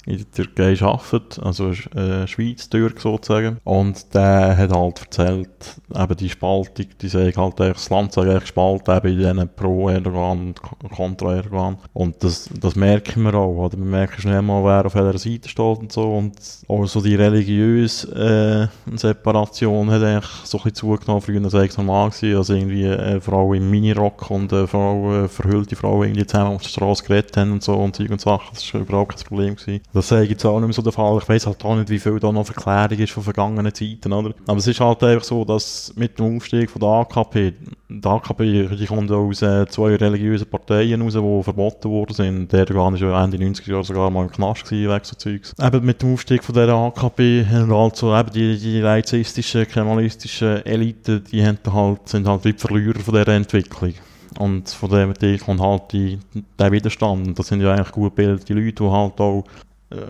[0.06, 3.58] in der Türkei arbeitet, also äh, Schweiz-Türk sozusagen.
[3.64, 5.50] Und der hat halt erzählt,
[5.94, 10.40] eben die Spaltung, die sagen halt das Land sei eigentlich gespalten, eben in diesen Pro-Erdogan
[10.48, 11.78] und Contra-Erdogan.
[11.94, 13.78] Und das, das merken wir auch, oder?
[13.78, 16.14] Wir merken schnell mal, wer auf welcher Seite steht und so.
[16.14, 21.22] Und auch so die religiöse äh, Separation hat eigentlich so ein bisschen zugenommen.
[21.22, 25.30] Früher sei es normal gewesen, also irgendwie eine Frau im Minirock und eine Frau, eine
[25.30, 28.50] verhüllte Frau irgendwie zusammen auf der Straße geredet haben und so und und Sachen.
[28.54, 29.82] Das war überhaupt kein Problem gewesen.
[29.96, 31.18] Das sage ich jetzt auch nicht mehr so der Fall.
[31.22, 34.34] Ich weiß halt auch nicht, wie viel da noch Verklärung ist von vergangenen Zeiten, oder?
[34.46, 37.54] Aber es ist halt einfach so, dass mit dem Aufstieg von der AKP,
[37.88, 42.52] die AKP, die kommt aus äh, zwei religiösen Parteien raus, die verboten worden sind.
[42.52, 45.54] Der Erdogan war ja Ende 90er Jahre sogar mal im Knast gewesen, wegen so Zeugs.
[45.58, 50.66] Eben mit dem Aufstieg von der AKP haben halt so eben die, die laizistischen, kemalistischen
[50.66, 53.94] Eliten, die haben halt, sind halt die Verlierer von dieser Entwicklung.
[54.40, 56.20] Und von dem kommt halt die,
[56.60, 57.40] der Widerstand.
[57.40, 59.46] Das sind ja eigentlich gut gebildete Leute, die halt auch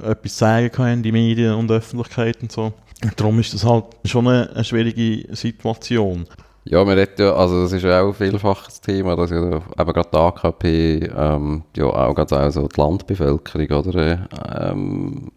[0.04, 2.74] etwas sagen können in die Medien und Öffentlichkeit und so.
[3.18, 6.26] Darum ist das halt schon eine, eine schwierige Situation.
[6.68, 9.62] Ja, man redet ja, also das ist ja auch ein vielfaches Thema, dass ja eben
[9.76, 14.28] gerade die AKP ähm, ja auch gerade auch die Landbevölkerung oder
[14.60, 15.32] ähm,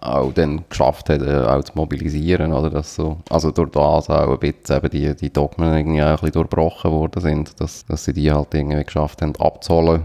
[0.00, 4.32] auch dann geschafft hat, äh, auch zu mobilisieren, oder dass so, also durch das auch
[4.32, 8.04] ein bisschen eben die, die Dogmen irgendwie auch ein bisschen durchbrochen worden sind, dass, dass
[8.04, 10.04] sie die halt irgendwie geschafft haben abzuholen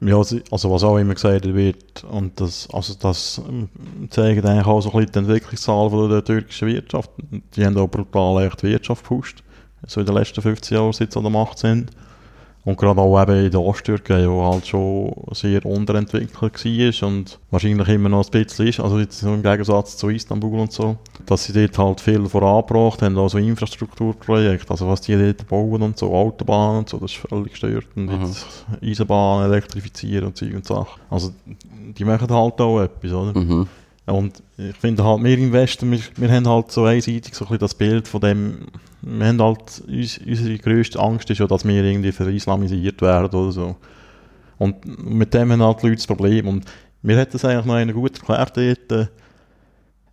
[0.00, 3.68] ja, also was auch immer gesagt wird, und das, also das ähm,
[4.10, 7.10] zeigt eigentlich auch so ein bisschen die Entwicklungszahl der türkischen Wirtschaft.
[7.56, 9.42] Die haben auch brutal echt Wirtschaft gepusht,
[9.86, 11.90] so in den letzten 15 Jahren, seit sie an der Macht sind.
[12.64, 17.88] Und gerade auch eben in der Osttürkei, wo halt schon sehr unterentwickelt war und wahrscheinlich
[17.88, 21.52] immer noch ein bisschen ist, also jetzt im Gegensatz zu Istanbul und so, dass sie
[21.52, 26.80] dort halt viel vorangebracht haben, also Infrastrukturprojekte, also was die dort bauen und so, Autobahnen
[26.80, 27.86] und so, das ist völlig gestört.
[27.96, 28.26] Und mhm.
[28.26, 31.00] jetzt Eisenbahnen elektrifizieren und Zeug und Sachen.
[31.08, 33.38] Also die machen halt auch etwas, oder?
[33.38, 33.66] Mhm.
[34.08, 37.58] Und ich finde halt, wir im Westen, wir, wir haben halt so einseitig so ein
[37.58, 38.58] das Bild von dem,
[39.02, 43.52] wir haben halt, uns, unsere grösste Angst ist ja, dass wir irgendwie verislamisiert werden oder
[43.52, 43.76] so.
[44.56, 46.48] Und mit dem haben halt die Leute das Problem.
[46.48, 46.64] Und
[47.02, 49.06] mir hat das eigentlich noch einer gut erklärt dort, äh,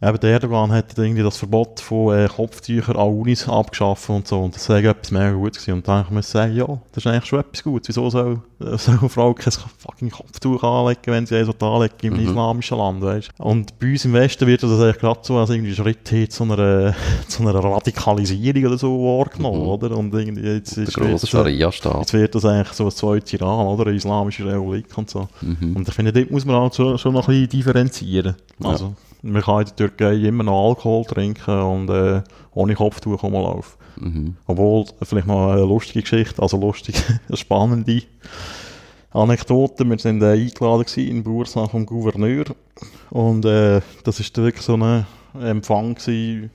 [0.06, 4.39] Eben der Erdogan hat irgendwie das Verbot von äh, Kopftüchern an Unis abgeschafft und so.
[4.44, 5.74] Und das war etwas mega gut gewesen.
[5.74, 7.88] Und dann muss ich sagen, ja, das ist eigentlich schon etwas Gutes.
[7.89, 12.13] Wieso soll, äh, soll eine Frau kein fucking Kopftuch anlegen, wenn sie so anlegt im
[12.13, 12.20] mhm.
[12.20, 15.74] islamischen Land, weißt Und bei uns im Westen wird das eigentlich gerade so als irgendwie
[15.74, 16.94] Schritt hin zu einer,
[17.28, 19.68] zu einer Radikalisierung oder so wahrgenommen, mhm.
[19.68, 19.98] oder?
[19.98, 23.88] Und irgendwie jetzt, ist, wird das, jetzt wird das eigentlich so ein zweites Iran, oder?
[23.88, 25.28] Eine islamische Republik und so.
[25.41, 25.78] Mhm.
[25.78, 28.36] Und ich finde, dort muss man halt schon, schon noch ein bisschen differenzieren.
[28.63, 28.94] Also,
[29.25, 32.21] man kann in der Türkei immer noch Alkohol trinken und äh,
[32.53, 33.73] ohne Kopftuch rumlaufen.
[33.97, 34.35] Mhm.
[34.45, 36.99] Obwohl, vielleicht noch eine lustige Geschichte, also lustige,
[37.33, 38.03] spannende
[39.11, 39.83] Anekdote.
[39.83, 42.45] Wir waren äh, eingeladen in Bursach vom Gouverneur
[43.09, 45.05] und äh, das war wirklich so ein
[45.41, 46.51] Empfang gewesen,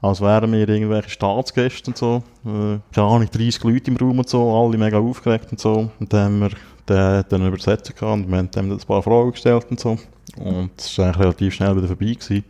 [0.00, 2.22] als wären wir irgendwelche Staatsgäste und so.
[2.44, 5.90] Äh, keine Ahnung, 30 Leute im Raum und so, alle mega aufgeregt und so.
[6.00, 6.50] Und dann haben wir
[6.88, 9.98] den, den Übersetzer gehabt und wir haben dem ein paar Fragen gestellt und so.
[10.38, 12.14] Und es war eigentlich relativ schnell wieder vorbei.
[12.14, 12.44] Gewesen.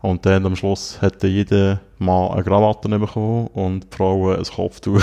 [0.00, 5.02] Und dann am Schluss hätte jeder Mann eine Krawatte bekommen und die Frau ein Kopftuch.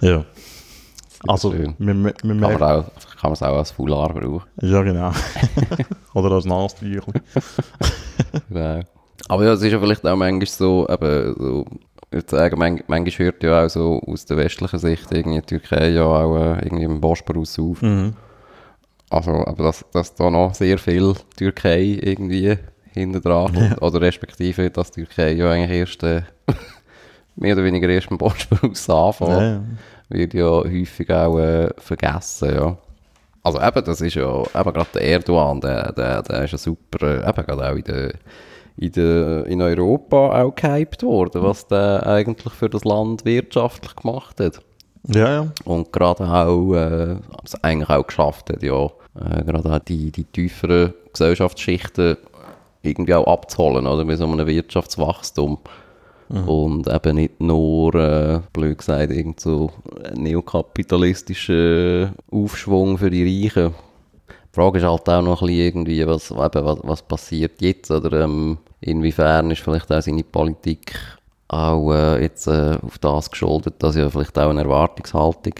[0.00, 0.24] ja.
[1.26, 2.84] Also, wir, wir, wir kann, man auch,
[3.20, 4.42] kann man es auch als Foulard brauchen.
[4.60, 5.10] Ja, genau.
[6.14, 7.14] Oder als Nasentüchel.
[8.48, 8.82] genau.
[9.28, 11.66] Aber ja, es ist ja vielleicht auch manchmal so, eben, so
[12.10, 15.90] würde sagen, man, manchmal hört ja auch so aus der westlichen Sicht irgendwie die Türkei
[15.90, 17.82] ja auch äh, irgendwie im Bosporus auf.
[17.82, 18.14] Mhm.
[19.10, 22.58] Also, aber dass, dass da noch sehr viel Türkei irgendwie
[22.92, 23.82] hinten dran kommt.
[23.82, 26.22] Oder respektive, dass die Türkei ja eigentlich erst äh,
[27.36, 29.30] mehr oder weniger erst beim Bosporus anfängt.
[29.30, 29.62] Ja, ja.
[30.10, 32.76] Wird ja häufig auch äh, vergessen, ja.
[33.42, 37.06] Also eben, das ist ja, eben gerade der Erdogan, der, der, der ist ja super,
[37.06, 38.12] äh, eben gerade auch in der,
[38.78, 44.40] in, der, in Europa auch gehypt worden, was der eigentlich für das Land wirtschaftlich gemacht
[44.40, 44.60] hat.
[45.06, 45.46] ja, ja.
[45.64, 50.24] Und gerade auch, äh, es eigentlich auch geschafft hat, ja, äh, gerade auch die, die
[50.24, 52.16] tieferen Gesellschaftsschichten
[52.82, 55.58] irgendwie auch abzuholen, oder, mit so einem Wirtschaftswachstum.
[56.46, 59.70] Und eben nicht nur, äh, blöd gesagt, irgend so
[60.04, 63.74] ein neokapitalistischer Aufschwung für die Reichen.
[64.28, 67.90] Die Frage ist halt auch noch ein bisschen irgendwie, was, eben, was, was passiert jetzt,
[67.90, 70.94] oder ähm, inwiefern ist vielleicht auch seine Politik
[71.48, 75.54] auch äh, jetzt äh, auf das geschuldet, dass ja vielleicht auch eine Erwartungshaltung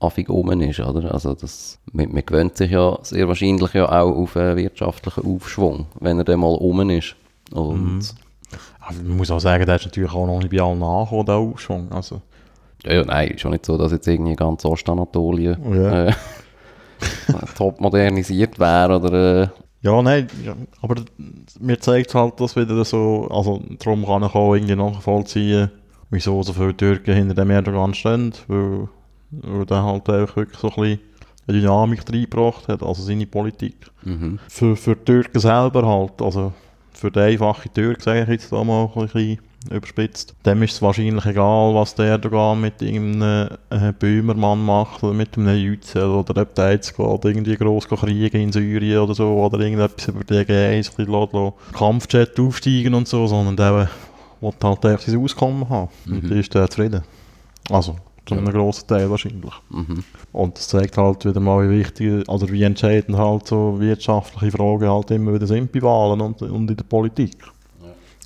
[0.00, 1.12] affig oben ist, oder?
[1.12, 5.86] Also das, man, man gewöhnt sich ja sehr wahrscheinlich ja auch auf einen wirtschaftlichen Aufschwung,
[6.00, 7.14] wenn er dann mal oben ist.
[7.52, 8.02] Und
[8.80, 11.34] Aber man muss auch sagen, der ist natürlich auch noch nicht bei allen angekommen, der
[11.36, 11.92] Aufschwung.
[11.92, 12.20] Also,
[12.84, 16.06] ja, ja, nein, ist schon nicht so, dass jetzt irgendwie ganz Ostanatolien Ja.
[16.06, 16.12] äh,
[17.56, 19.48] top modernisiert wäre oder äh,
[19.84, 21.02] ja, nein, ja, aber
[21.60, 25.70] mir zeigt halt das wieder so, also darum kann ich auch irgendwie nachvollziehen,
[26.08, 28.88] wieso so viele Türken hinter dem Erdogan stehen, weil,
[29.30, 31.00] weil der halt einfach wirklich so ein bisschen
[31.46, 33.76] eine Dynamik reingebracht hat, also seine Politik.
[34.04, 34.38] mhm.
[34.48, 36.54] Für, für die Türken selber halt, also
[36.94, 39.38] für den einfachen Türken, sage ich jetzt da mal ein bisschen
[39.70, 45.14] überspitzt, dem ist es wahrscheinlich egal, was der Erdogan mit irgendeinem äh, Böhmermann macht oder
[45.14, 49.28] mit einem Yücel oder ob der jetzt geht irgendwie gross kriegen in Syrien oder so
[49.28, 53.88] oder irgendetwas über die G1 ein bisschen Kampfjet aufsteigen und so, sondern der will
[54.62, 56.28] halt einfach sein Auskommen haben und Mhm.
[56.28, 57.02] dann ist der zufrieden.
[57.70, 57.96] Also,
[58.26, 59.52] zu einem grossen Teil wahrscheinlich.
[59.70, 60.02] Mhm.
[60.32, 64.88] Und das zeigt halt wieder mal, wie wichtig, oder wie entscheidend halt so wirtschaftliche Fragen
[64.88, 67.36] halt immer wieder sind bei Wahlen und, und in der Politik.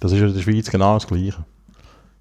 [0.00, 1.44] Das ist in der Schweiz genau das Gleiche.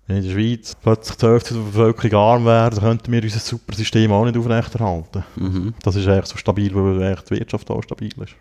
[0.08, 3.40] Wenn in der Schweiz plötzlich die Hälfte der Bevölkerung arm wäre, dann könnten wir unser
[3.40, 5.24] super System auch nicht aufrechterhalten.
[5.36, 5.74] Mhm.
[5.84, 8.36] Das ist eigentlich so stabil, weil die Wirtschaft auch stabil ist.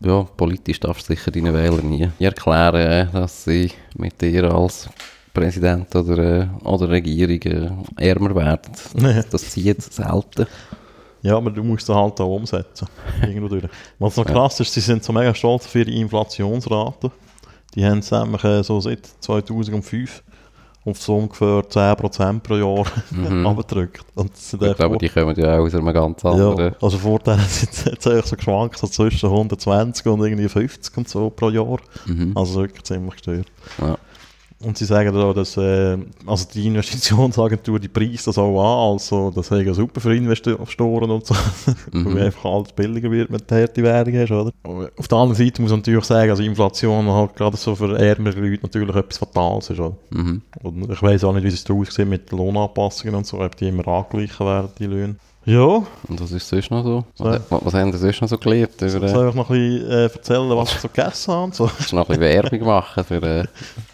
[0.00, 4.88] Ja, politisch darfst du sicher deinen Wählern nie erklären, äh, dass sie mit dir als
[5.34, 7.40] Präsident oder, äh, oder Regierung
[7.96, 8.72] äh, ärmer werden.
[8.94, 9.22] Nee.
[9.28, 10.46] Das zieht selten.
[11.22, 12.86] Ja, aber du musst es halt auch umsetzen.
[13.22, 13.64] Irgendwo durch.
[13.98, 17.10] Was noch krass ist, sie sind so mega stolz auf ihre Inflationsrate.
[17.74, 20.22] Die haben nämlich äh, so seit 2005
[20.84, 23.46] auf so ungefähr 10% pro Jahr Mhm.
[23.46, 24.04] abgedrückt.
[24.14, 26.58] Und das sind Ich glaube, vor- die kommen ja auch aus einem ganz anderen...
[26.58, 31.08] ja, also vorher sind sie jetzt so geschwankt, so zwischen 120 und irgendwie 50 und
[31.08, 31.78] so pro Jahr.
[32.06, 32.32] Mhm.
[32.34, 33.46] Also wirklich ziemlich gestört.
[33.80, 33.98] Ja.
[34.60, 39.30] Und sie sagen da, dass äh, also die Investitionsagentur die preist das auch an, also
[39.30, 41.34] das ja super für Investoren und so,
[41.92, 42.14] Mhm.
[42.14, 44.50] weil einfach alles billiger wird, wenn du harte Währung hast, oder?
[44.64, 47.96] Aber Auf der anderen Seite muss man natürlich sagen, also Inflation halt gerade so für
[47.98, 49.96] ärmere Leute natürlich etwas Fatales ist, oder?
[50.10, 50.42] Mhm.
[50.62, 53.56] Und ich weiß auch nicht, wie es da aussieht mit den Lohnanpassungen und so, ob
[53.56, 55.16] die immer angeglichen werden, die Löhne.
[55.44, 55.62] Ja,
[56.08, 57.04] Und was ist sonst noch so?
[57.18, 58.72] Was, was, was haben Sie sonst noch so gelernt?
[58.82, 61.64] Über, äh, soll ich noch ein bisschen äh, erzählen, was ich so gegessen habe so?
[61.66, 63.44] Kannst du noch ein bisschen Werbung machen für, äh,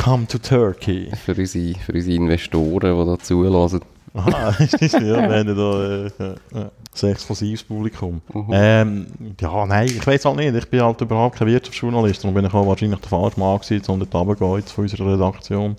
[0.00, 1.10] Come to Turkey.
[1.24, 3.80] für, unsere, für unsere Investoren, die da zulassen?
[4.14, 6.70] Aha, ja, wir haben da äh, äh,
[7.02, 8.22] ein exklusives Publikum.
[8.32, 8.48] Mhm.
[8.50, 9.06] Ähm,
[9.38, 10.54] ja, nein, ich weiß halt nicht.
[10.54, 13.84] Ich bin halt überhaupt kein Wirtschaftsjournalist und bin ich auch wahrscheinlich der falsche Mann gewesen,
[13.88, 15.76] um dort runterzugehen von unserer Redaktion.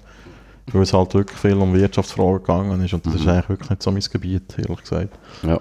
[0.71, 3.83] Weil es halt wirklich viel um Wirtschaftsfragen gegangen ist und das ist eigentlich wirklich nicht
[3.83, 5.09] so mein Gebiet, ehrlich gesagt.
[5.41, 5.59] Ja.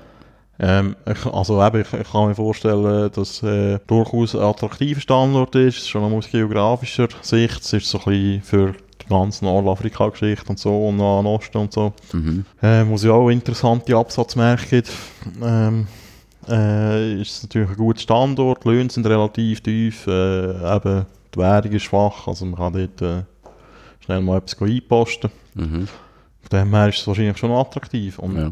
[0.61, 5.55] Ähm, ich, also eben, ich, ich kann mir vorstellen, dass äh, durchaus ein attraktiver Standort
[5.55, 7.61] ist, schon aus geografischer Sicht.
[7.61, 11.73] Es ist so ein bisschen für die ganze Nordafrika-Geschichte und so und Nahen Osten und
[11.73, 11.93] so.
[12.13, 12.45] Mhm.
[12.61, 14.93] Äh, wo es ja auch interessante Absatzmärkte gibt.
[15.43, 15.87] Ähm,
[16.49, 21.39] äh, ist es natürlich ein guter Standort, die Löhne sind relativ tief, äh, eben die
[21.39, 23.23] Währung ist schwach, also man kann dort äh,
[24.01, 25.31] schnell mal etwas einposten.
[25.55, 25.89] Mhm.
[26.51, 28.19] Von dem her ist es wahrscheinlich schon attraktiv.
[28.19, 28.51] Und Ja.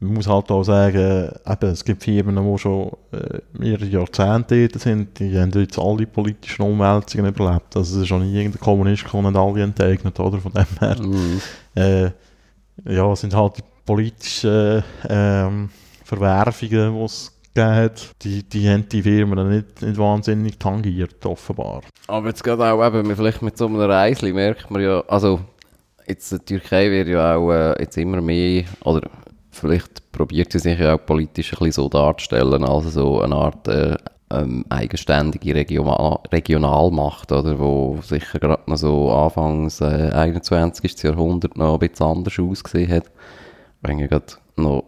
[0.00, 4.82] man muss halt auch sagen, eben, es gibt Firmen, die schon äh, mehrere Jahrzehnte dort
[4.82, 7.76] sind, die haben jetzt alle politischen Umwälzungen überlebt.
[7.76, 10.38] Also es ist schon nie irgendein Kommunist gekommen alle enteignet, oder?
[10.38, 10.96] Von dem her.
[11.00, 11.40] Mhm.
[11.76, 12.10] Äh,
[12.92, 15.70] ja, es sind halt die politischen ähm,
[16.04, 21.82] Verwerfungen, die es hat, die, die haben die Firmen nicht, nicht wahnsinnig tangiert, offenbar.
[22.06, 25.40] Aber jetzt gerade auch eben, vielleicht mit so einem Reisli merkt man ja, also
[26.06, 29.08] jetzt die Türkei wird ja auch äh, jetzt immer mehr, oder
[29.50, 33.68] vielleicht probiert sie sich ja auch politisch ein bisschen so darzustellen, also so eine Art
[33.68, 33.96] äh,
[34.30, 41.02] ähm, eigenständige Regional Regionalmacht, oder, wo sicher gerade noch so Anfangs äh, 21.
[41.02, 43.10] Jahrhundert noch ein bisschen anders ausgesehen hat.
[43.82, 44.84] Wenn ich gerade noch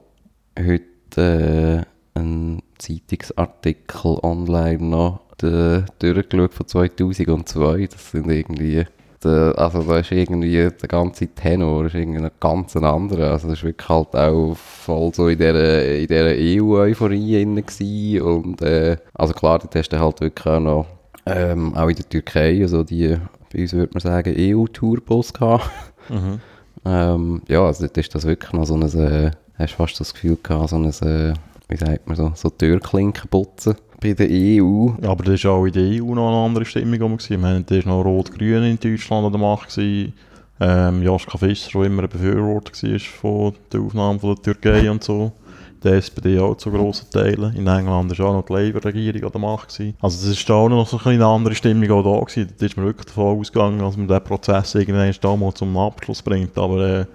[0.59, 7.87] heute äh, einen Zeitungsartikel online noch durchgeschaut von 2002.
[7.87, 8.85] Das sind irgendwie,
[9.27, 13.33] also da ist irgendwie der ganze Tenor ist irgendwie ein ganz anderer.
[13.33, 18.23] Also das ist wirklich halt auch voll so in dieser, in dieser EU-Euphorie gewesen.
[18.23, 20.87] und äh, also klar, dort hast du halt wirklich auch noch
[21.27, 23.17] ähm, auch in der Türkei, also die,
[23.53, 25.71] bei uns würde man sagen, EU-Tourbus gehabt.
[26.09, 26.41] Mhm.
[26.85, 30.39] Ähm, ja, also dort ist das wirklich noch so ein, äh, hast fast das Gefühl
[30.43, 31.35] gehabt, so ein, äh,
[31.69, 34.91] wie sagt man so, so Türklinken putzen bei der EU.
[35.03, 37.01] Aber das war auch in der EU noch eine andere Stimmung.
[37.01, 37.35] rum gewesen.
[37.35, 39.79] Ich meine, da war noch Rot-Grün in Deutschland an der Macht.
[40.61, 45.05] Ähm, Joschka Fischer, der immer ein Befürworter war von der Aufnahme von der Türkei und
[45.05, 45.33] so.
[45.85, 47.55] Die SPD auch zu grossen Teilen.
[47.55, 49.69] In England war auch noch die Labour-Regierung an der Macht.
[49.69, 49.95] Gewesen.
[50.01, 52.25] Also das war auch noch so eine andere Stimmung auch da.
[52.25, 52.53] Gewesen.
[52.59, 56.59] Da ist man wirklich davon ausgegangen, dass man diesen Prozess irgendwann damals zum Abschluss bringt.
[56.59, 57.07] Aber äh,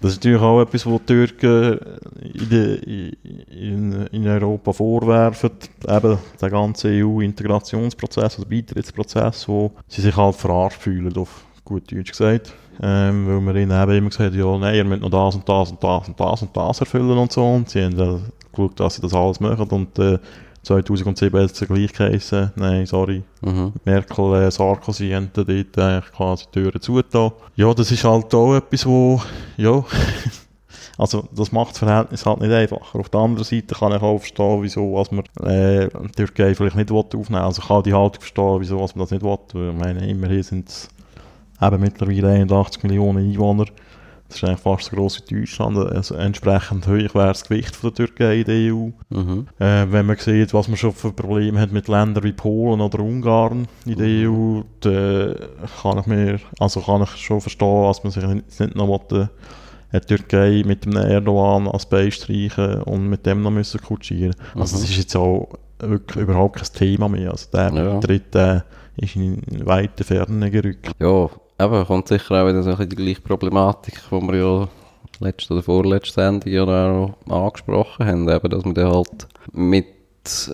[0.00, 1.78] das ist natürlich auch etwas, was die Türken
[2.22, 3.12] in, de,
[3.50, 5.50] in, in Europa vorwerfen.
[5.88, 12.12] Eben der ganze EU-Integrationsprozess, also Beitrittsprozess, wo sie sich halt verarscht fühlen, auf gut Deutsch
[12.12, 12.54] gesagt.
[12.80, 15.48] Ähm, weil man ihnen eben immer gesagt hat, ja, nein, ihr müsst noch das und
[15.48, 17.44] das und das und das und das erfüllen und so.
[17.44, 19.68] Und sie haben dann geschaut, dass sie das alles machen.
[19.68, 20.18] Und äh,
[20.62, 23.72] 2007 hat es gleich geheißen, nein, sorry, Mhm.
[23.84, 27.32] Merkel, äh, Sarkozy haben dort eigentlich quasi die Türen zugetan.
[27.56, 29.20] Ja, das ist halt auch etwas, wo,
[29.56, 29.84] ja,
[30.98, 32.98] also das macht das Verhältnis halt nicht einfacher.
[32.98, 36.76] Auf der anderen Seite kann ich auch verstehen, wieso was man äh, die Türkei vielleicht
[36.76, 37.36] nicht aufnehmen will.
[37.36, 39.38] Also ich kann die Haltung verstehen, wieso was man das nicht will.
[39.70, 40.88] Ich meine, immerhin sind es
[41.62, 43.66] eben mittlerweile 81 Millionen Einwohner.
[44.28, 45.78] Das ist eigentlich fast so gross wie Deutschland.
[45.78, 48.88] Also entsprechend hoch wäre das Gewicht von der Türkei in der EU.
[49.08, 49.46] Mhm.
[49.58, 53.00] Äh, wenn man sieht, was man schon für Probleme hat mit Ländern wie Polen oder
[53.00, 55.34] Ungarn in der EU, dann
[55.82, 59.28] kann ich mir, also kann ich schon verstehen, dass man sich nicht, nicht noch will,
[59.92, 64.34] äh, die Türkei mit dem Erdogan als Bein streichen und mit dem noch müssen kutschieren.
[64.54, 64.80] Also Mhm.
[64.82, 67.30] das ist jetzt auch wirklich überhaupt kein Thema mehr.
[67.30, 67.94] Also der Ja.
[67.94, 68.60] Beitritt äh,
[68.96, 70.90] ist in weite Ferne gerückt.
[70.98, 74.68] Ja, eben, kommt sicher auch wieder so ein die gleiche Problematik, die wir ja
[75.20, 79.86] letzte oder vorletzte Sendung ja auch angesprochen haben, eben, dass man dann halt mit,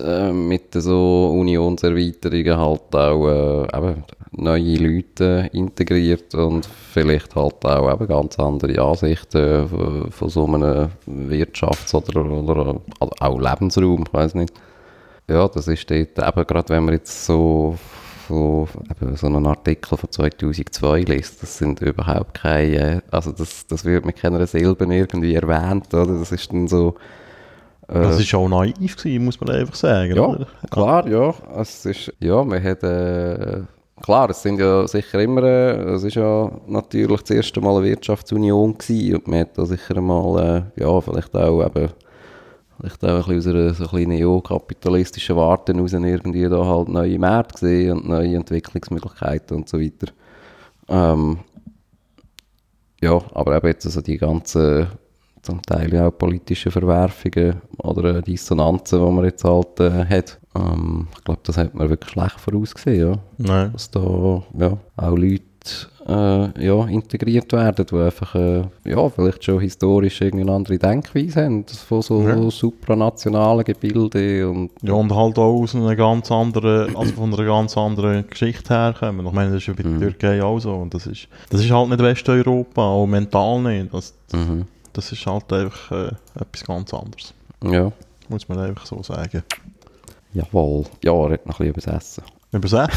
[0.03, 4.03] äh, mit so Unionserweiterungen halt auch äh, eben
[4.37, 10.89] neue Leute integriert und vielleicht halt auch eben ganz andere Ansichten von, von so einem
[11.07, 12.81] Wirtschafts- oder, oder
[13.19, 14.53] auch Lebensraum, ich weiß nicht.
[15.27, 17.77] Ja, das ist dort, eben gerade wenn man jetzt so,
[18.31, 24.05] eben so einen Artikel von 2002 liest, das sind überhaupt keine, also das, das wird
[24.05, 26.19] mit keiner Silbe irgendwie erwähnt, oder?
[26.19, 26.95] Das ist dann so...
[27.87, 30.15] äh, Das ist auch naiv gewesen, muss man einfach sagen.
[30.15, 30.47] ja, oder?
[30.71, 31.33] klar, ja.
[31.59, 33.61] Es ist, ja, man hat, äh,
[34.01, 37.85] klar, es sind ja sicher immer, äh, es ist ja natürlich das erste Mal eine
[37.85, 41.89] Wirtschaftsunion gewesen und man hat da sicher mal, äh, ja, vielleicht auch eben,
[42.77, 47.53] vielleicht auch ein bisschen aus einer so neokapitalistischen Warte heraus irgendwie da halt neue Märkte
[47.53, 50.11] gesehen und neue Entwicklungsmöglichkeiten und so weiter.
[50.87, 51.39] Ähm,
[53.01, 54.87] ja, aber eben jetzt also die ganzen
[55.45, 60.39] zum Teil auch politische Verwerfungen oder äh, Dissonanzen, die man jetzt halt äh, hat.
[60.55, 63.19] Ähm, ich glaube, das hat man wirklich schlecht vorausgesehen, ja.
[63.37, 63.71] Nein.
[63.71, 65.43] Dass da ja, auch Leute
[66.07, 71.65] äh, ja, integriert werden, die einfach äh, ja, vielleicht schon historisch eine andere Denkweise haben,
[71.67, 72.49] von so Ja.
[72.51, 77.75] supranationalen Gebilden und Ja, und halt auch aus einer ganz anderen, also von einer ganz
[77.77, 79.25] anderen Geschichte herkommen.
[79.25, 79.99] Ich meine, das ist ja bei Mhm.
[79.99, 80.73] der Türkei auch so.
[80.73, 83.93] Und das ist, das ist halt nicht Westeuropa, auch mental nicht.
[83.93, 84.65] Das, mhm.
[84.93, 87.33] das ist halt einfach äh, etwas ganz anderes.
[87.63, 87.91] ja,
[88.29, 89.43] Muss man einfach so sagen.
[90.33, 90.85] jawohl.
[91.03, 92.23] Ja, er hat noch ein bisschen übersessen.
[92.55, 92.95] Übersetzt?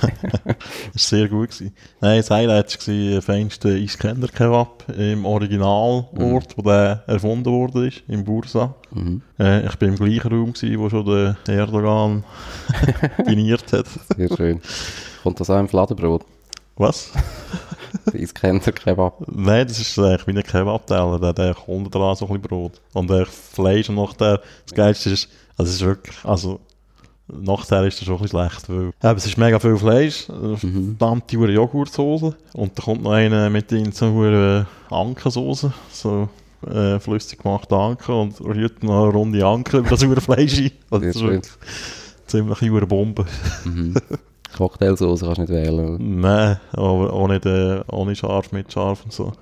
[0.00, 0.58] das war
[0.94, 1.50] sehr gut.
[1.50, 1.74] Gewesen.
[2.00, 8.02] Nein, das Highlight war der feinste Iskender Kebab im Originalort, wo der erfunden wurde, ist,
[8.08, 8.74] in Bursa.
[8.90, 9.22] Mhm.
[9.38, 12.24] Äh, ich war im gleichen Raum, gewesen, wo schon der Erdogan
[13.28, 13.86] diniert hat.
[14.16, 14.60] Sehr schön.
[15.22, 16.24] Kommt das auch im Fladenbrot?
[16.76, 17.10] Was?
[18.12, 19.24] Den Kebab.
[19.28, 22.80] Nein, das ist eigentlich wie ein Kebab-Teller, der hat unten dran so ein bisschen Brot.
[22.92, 26.60] Und der Fleisch und nachher, das Geilste ist, also es ist wirklich, also
[27.28, 30.96] nachher ist das schon ein bisschen schlecht, weil eben, es ist mega viel Fleisch, Mhm.
[30.98, 36.28] verdammte hure Joghurtsoße und da kommt noch einer mit in so hure Ankensoße, so
[36.68, 40.70] äh, flüssig gemachte Anken und rührt noch eine runde Anken über das Fleisch ein.
[40.90, 41.52] Also, das ist wirklich
[42.26, 43.24] ziemlich hure Bombe.
[43.64, 43.94] Mhm.
[44.56, 46.20] Cocktailsoße kannst du nicht wählen.
[46.20, 49.32] Nein, aber ohne, den, ohne Scharf, mit Scharf und so.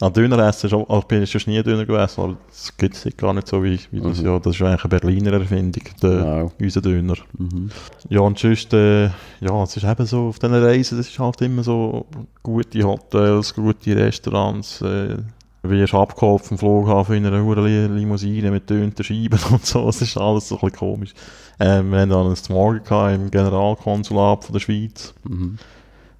[0.00, 3.16] An Döner essen, schon, also ich bin schon nie Döner gegessen, aber das gibt es
[3.16, 4.26] gar nicht so, wie, wie das Mhm.
[4.26, 6.52] ja, das ist eigentlich eine Berliner Erfindung, der, Genau.
[6.60, 7.14] unser Döner.
[7.36, 7.70] Mhm.
[8.08, 11.40] Ja, und sonst, äh, ja, es ist eben so, auf diesen Reisen, das ist halt
[11.42, 12.06] immer so
[12.44, 15.16] gute Hotels, gute Restaurants, äh,
[15.62, 19.84] wirst abgeholt vom Flughafen in einer hohen Limousine mit tönten Scheiben und so.
[19.86, 21.12] Das ist alles so ein bisschen komisch.
[21.58, 25.12] Ähm, wir haben dann ein Morgen gehabt im Generalkonsulat von der Schweiz.
[25.28, 25.58] Mhm.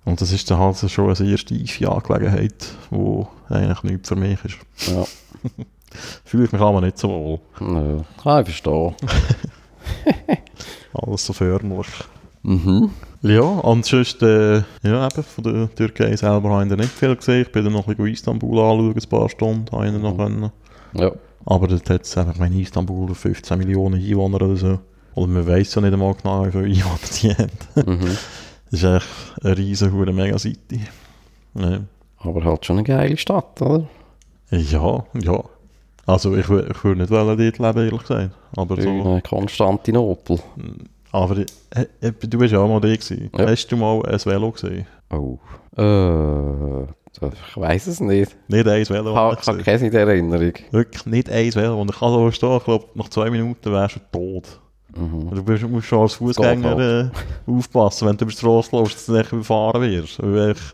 [0.09, 4.39] Und das ist dann halt schon eine sehr steife Angelegenheit, die eigentlich nichts für mich
[4.43, 4.57] ist.
[4.87, 5.05] Ja.
[6.25, 7.41] Fühle ich mich aber nicht so wohl.
[7.61, 8.95] Ja, kann ich verstehen.
[10.95, 11.89] Alles so förmlich.
[12.43, 12.91] Mhm.
[13.21, 17.43] Ja, und sonst, äh, ja, eben, von der Türkei selber habe ich nicht viel gesehen.
[17.43, 20.51] Ich bin dann noch ein bisschen Istanbul anschauen, ein paar Stunden, habe ich noch können.
[20.95, 21.13] Ja.
[21.45, 24.79] Aber das hat es einfach, ich meine, Istanbul 15 Millionen Einwohner oder so.
[25.15, 28.01] Oder man weiß ja nicht einmal genau, wie viele Einwohner die haben.
[28.01, 28.17] Mhm.
[28.71, 30.81] Das ist echt eine riesen hure Megacity.
[31.55, 31.81] Ja.
[32.19, 33.89] Aber halt schon eine geile Stadt, oder?
[34.51, 35.45] ja, ja.
[36.07, 38.31] Also ich, ich würde nicht wollen dort leben, ehrlich gesagt.
[38.57, 38.89] Aber so...
[38.89, 40.39] In Konstantinopel.
[41.13, 43.31] Aber äh, äh, du bist ja auch mal da gewesen.
[43.37, 43.47] Ja.
[43.47, 44.87] Hast du mal ein Velo gesehen?
[45.11, 45.39] Oh.
[45.77, 48.37] Äh, ich weiß es nicht.
[48.49, 49.15] Nicht ein Velo.
[49.15, 50.53] Habe ich habe keine Erinnerung.
[50.71, 51.81] Wirklich nicht ein Velo.
[51.81, 54.61] Und ich kann so verstehen, ich glaube, nach zwei Minuten wärst du tot.
[54.99, 55.31] Mhm.
[55.35, 57.11] Du bist, musst schon als Fußgänger
[57.47, 60.23] äh, aufpassen, wenn du über die Straße läufst, dass du nicht überfahren wirst.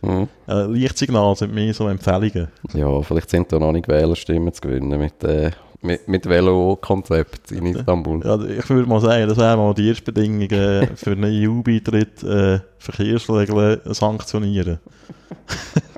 [0.02, 0.28] Mhm.
[0.48, 2.48] äh, Lichtsignale sind mehr so Empfehlungen.
[2.72, 5.50] Ja, vielleicht sind da noch nicht Wählerstimmen zu gewinnen mit, äh,
[5.82, 8.24] mit, mit Velo-Konzept in Istanbul.
[8.24, 12.22] Ja, ich würde mal sagen, das wäre mal die erste Bedingung äh, für einen EU-Beitritt,
[12.22, 14.78] äh, Verkehrsregeln sanktionieren.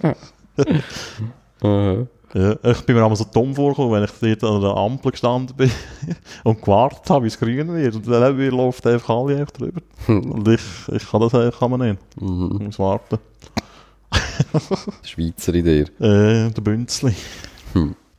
[1.62, 2.08] Mhm.
[2.36, 5.56] Ja, ich bin mir immer so dumm vorgekommen, wenn ich dort an der Ampel gestanden
[5.56, 5.70] bin
[6.44, 7.94] und gewartet habe, bis es grün wird.
[7.94, 9.80] Und dann mir läuft einfach alle einfach drüber.
[10.06, 10.60] Und ich,
[10.92, 11.98] ich kann das einfach kann man nicht.
[12.16, 12.60] Ich Mhm.
[12.66, 13.18] muss warten.
[15.02, 15.80] Schweizer Idee.
[15.98, 17.14] Äh, der Bünzli.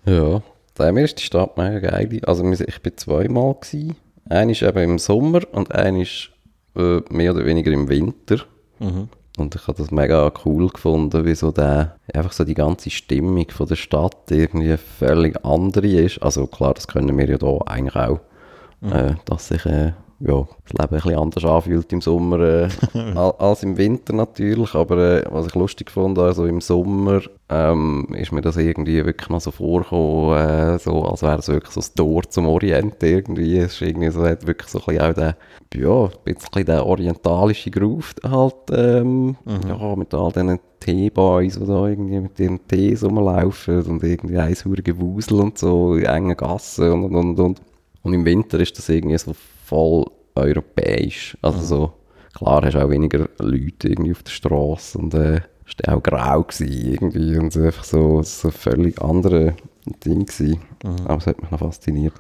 [0.06, 0.42] Ja,
[0.74, 2.20] da mir ist die Stadt mega geil.
[2.26, 3.94] Also ich bin zweimal gsi.
[4.30, 6.30] Einer ist eben im Sommer und einer ist
[6.76, 8.38] äh, mehr oder weniger im Winter.
[8.80, 9.10] Mhm.
[9.38, 13.46] Und ich habe das mega cool gefunden, wie so der, einfach so die ganze Stimmung
[13.50, 16.22] von der Stadt irgendwie völlig andere ist.
[16.24, 18.20] Also klar, das können wir ja da eigentlich auch,
[18.82, 23.36] äh, dass sich äh, ja, das Leben ein bisschen anders anfühlt im Sommer äh, al-
[23.40, 24.74] als im Winter natürlich.
[24.74, 29.30] Aber äh, was ich lustig fand, also im Sommer ähm, ist mir das irgendwie wirklich
[29.30, 30.38] noch so vorgekommen,
[30.76, 33.58] äh, so, als wäre es wirklich so das Tor zum Orient irgendwie.
[33.60, 35.38] Es ist irgendwie so, hat wirklich so ein bisschen auch der,
[35.76, 39.36] ja, ein bisschen der orientalische Groove halt, ähm,
[39.68, 44.56] ja, mit all diesen Teeboys, die da irgendwie mit ihren Tees rumlaufen und irgendwie ein
[44.56, 47.62] sauriger Wusel und so, in engen Gassen und, und, und, und.
[48.04, 49.34] Und im Winter ist das irgendwie so
[49.68, 50.06] voll
[50.36, 51.38] europäisch.
[51.42, 51.94] Also so,
[52.34, 56.04] klar hast du auch weniger Leute irgendwie auf der Straße und äh, es war auch
[56.04, 59.56] grau gewesen irgendwie und so einfach so, so völlig andere
[60.06, 60.62] Ding gewesen.
[61.06, 62.14] Aber es hat mich noch fasziniert.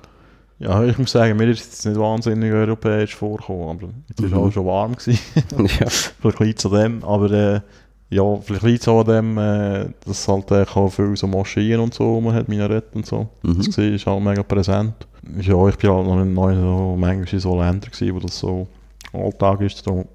[0.59, 4.45] Ja, ich muss sagen, mir ist es nicht wahnsinnig europäisch vorgekommen, aber es war Mhm.
[4.47, 4.95] auch schon warm.
[4.95, 5.19] Gewesen.
[5.79, 5.87] ja.
[6.19, 7.61] vielleicht an dem, aber äh,
[8.09, 11.93] ja, vielleicht liegt es auch an dem, äh, dass halt äh, viele so Moscheen und
[11.93, 13.27] so man hat, Minarett und so.
[13.43, 13.57] Mhm.
[13.57, 14.93] Das gesehen ist auch mega präsent.
[15.41, 18.67] Ja, ich bin halt noch neu so, manchmal in so Ländern gewesen, wo das so
[19.11, 19.85] Alltag ist.
[19.85, 20.05] Darum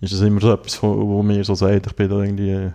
[0.00, 2.70] ist es immer so etwas, wo, mir so sagt, ich bin da irgendwie äh,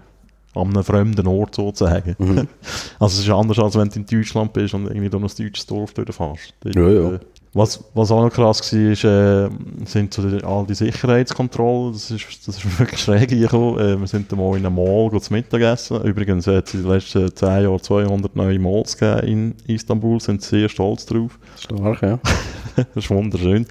[0.54, 2.16] an einem fremden Ort sozusagen.
[2.18, 2.48] Mhm.
[3.00, 5.66] Also es ist anders, als wenn du in Deutschland bist und irgendwie durch ein deutsches
[5.66, 6.54] Dorf durchfährst.
[6.66, 7.12] Ja, ja.
[7.14, 7.20] äh,
[7.54, 9.50] Was, was auch noch krass war, ist, äh,
[9.86, 11.92] sind so die, all die Sicherheitskontrollen.
[11.92, 13.78] Das ist, das ist wirklich schräg gekommen.
[13.78, 16.02] Äh, wir sind dann mal in einem Mall gut zu Mittagessen.
[16.04, 20.22] Übrigens hat es in den letzten 10 Jahren 200 neue Malls gegeben in Istanbul.
[20.22, 21.38] Sind sehr stolz drauf.
[21.60, 22.20] Stark, ja.
[22.76, 23.66] das ist wunderschön.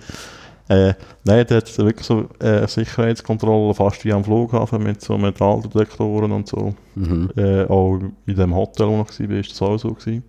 [0.69, 5.19] Äh, nein, da hat es wirklich so äh, Sicherheitskontrollen, fast wie am Flughafen mit so
[5.19, 6.75] Metalldetektoren und so.
[6.95, 7.31] Mhm.
[7.35, 9.95] Äh, auch in dem Hotel, wo ich war, war das auch so.
[9.95, 10.23] Gewesen.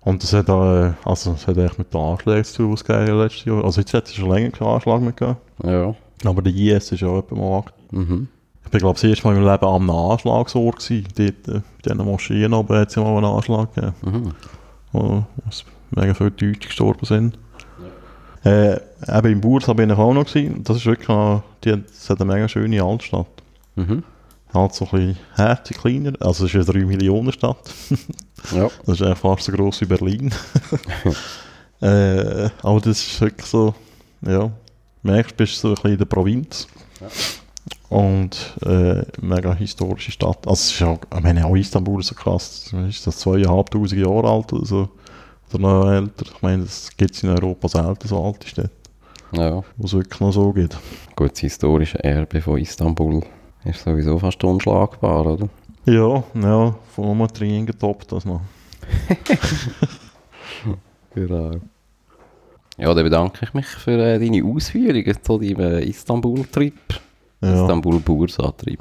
[0.00, 3.44] Und das hat, äh, also, das hat echt mit den Anschlägen zu tun, gegeben letztes
[3.44, 3.64] Jahr.
[3.64, 5.36] Also jetzt hat es schon länger keinen Anschlag mehr gegeben.
[5.64, 5.94] Ja.
[6.28, 7.64] Aber der IS ist ja auch mal.
[7.90, 8.28] Mhm.
[8.64, 11.06] Ich bin, glaube ich, das erste Mal in meinem Leben an einem Anschlagsort gewesen.
[11.16, 14.34] Dort, äh, bei diesen Moscheen oben hat es ja mal einen Anschlag gegeben, Mhm.
[14.92, 17.38] wo es mega viele Leute gestorben sind.
[18.44, 18.74] Äh,
[19.08, 20.62] eben in Bursa bin ich auch noch gewesen.
[20.64, 23.26] Das ist wirklich, noch- die, das hat eine mega schöne Altstadt.
[23.74, 24.04] Mhm.
[24.54, 26.12] Halt so ein bisschen herzig kleiner.
[26.20, 27.58] Also es ist eine 3 Millionen Stadt.
[28.54, 28.70] Ja.
[28.86, 30.32] Das ist eigentlich fast so gross wie Berlin.
[31.80, 33.74] äh, aber das ist wirklich so,
[34.20, 34.48] ja,
[35.02, 36.68] merkst, bist du so ein bisschen in der Provinz.
[37.88, 40.46] Und äh, mega historische Stadt.
[40.46, 42.72] Also es ist ja, ich meine, auch Istanbul ist so krass.
[42.88, 44.88] Ist das zweieinhalbtausend Jahre alt oder so?
[45.52, 46.26] Oder noch älter?
[46.26, 48.70] Ich meine, das gibt es in Europa selten, so alte Städte,
[49.32, 49.62] ja.
[49.76, 50.76] wo es wirklich noch so geht.
[51.16, 53.22] Gut, das historische Erbe von Istanbul
[53.64, 55.48] ist sowieso fast unschlagbar, oder?
[55.84, 58.40] Ja, ja, von Oma Trien getoppt das noch.
[61.14, 61.50] Genau.
[62.76, 66.74] Ja, dann bedanke ich mich für äh, deine Ausführungen zu deinem Istanbul-Trip.
[67.40, 68.80] Ja, Istanbul-Bursa-Trip.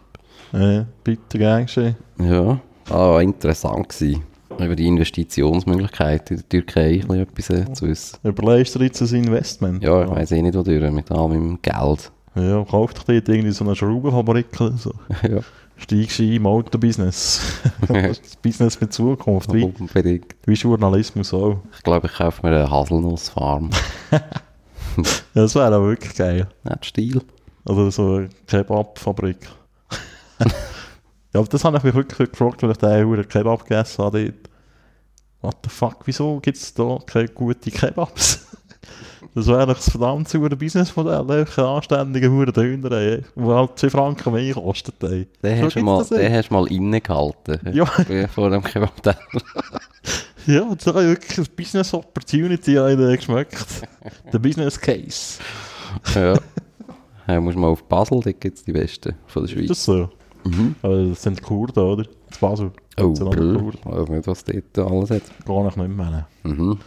[0.54, 1.96] äh, bitte gern geschehen.
[2.20, 2.60] Ja,
[2.92, 4.24] ah, interessant gewesen.
[4.60, 8.18] über die Investitionsmöglichkeiten in der Türkei etwas äh, zu wissen.
[8.24, 9.84] Überlegst du jetzt ein Investment?
[9.84, 12.12] Ja, ich weiss eh nicht, wodurch, mit all meinem Geld.
[12.38, 14.94] Ja, kauf dich dort irgendwie so eine Schraubenfabrik oder so.
[15.24, 15.40] ja,
[15.78, 17.42] Steigst ein im Autobusiness.
[17.88, 20.36] das Business mit Zukunft, wie, unbedingt.
[20.46, 21.60] wie Journalismus auch.
[21.76, 23.70] Ich glaube, ich kaufe mir eine Haselnussfarm.
[25.36, 26.48] Das wäre auch wirklich geil.
[26.64, 27.22] Nicht Stil.
[27.66, 29.48] Oder so eine Kebabfabrik.
[30.40, 34.34] ja, aber das habe ich mich wirklich gefragt, weil ich den Huren Kebab gegessen habe.
[35.42, 38.48] What the fuck, wieso gibt es da keine guten Kebabs?
[39.38, 43.78] Das wäre eigentlich ein verdammt sauer Businessmodell, einfach einen anständigen Huren Döner, ey, der halt
[43.78, 44.96] 2 Franken mehr kostet.
[45.04, 45.28] Ey.
[45.44, 47.60] Den So hast, mal, das den hast du mal innegehalten.
[47.72, 47.86] Ja.
[48.30, 48.92] Vor dem Kebab.
[50.48, 52.74] Ja, das ich wirklich eine Business Opportunity
[53.18, 53.66] geschmeckt.
[54.34, 55.40] Der Business Case.
[56.16, 56.34] ja.
[57.28, 57.42] ja.
[57.42, 59.86] Musst mal auf Basel, da gibt es die besten von der Ist das Schweiz.
[59.86, 60.10] so?
[60.50, 60.76] Mhm.
[60.82, 62.06] Also, das sind die Kurden, oder?
[62.30, 62.72] Das Basel.
[62.98, 63.74] Oh, Das.
[63.78, 65.46] Ich weiß nicht, was dort alles hat.
[65.46, 66.28] Gar nicht mehr.
[66.44, 66.80] Mhm.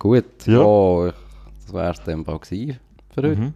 [0.00, 0.62] Gut, Ja.
[0.62, 1.12] ja.
[1.62, 2.78] das wäre es dann gewesen
[3.14, 3.36] für heute.
[3.36, 3.52] Mhm.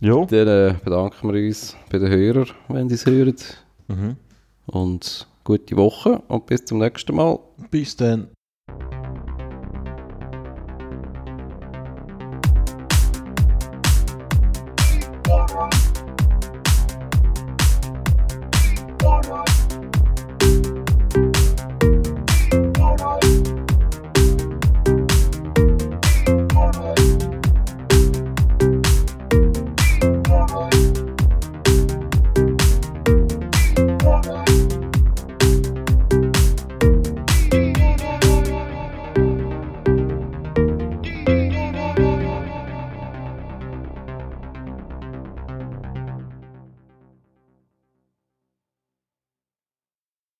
[0.00, 0.24] Ja.
[0.26, 3.34] Dann äh, bedanken wir uns bei den Hörern, wenn sie es hören.
[3.88, 4.16] Mhm.
[4.66, 7.40] Und gute Woche und bis zum nächsten Mal.
[7.72, 8.28] Bis dann.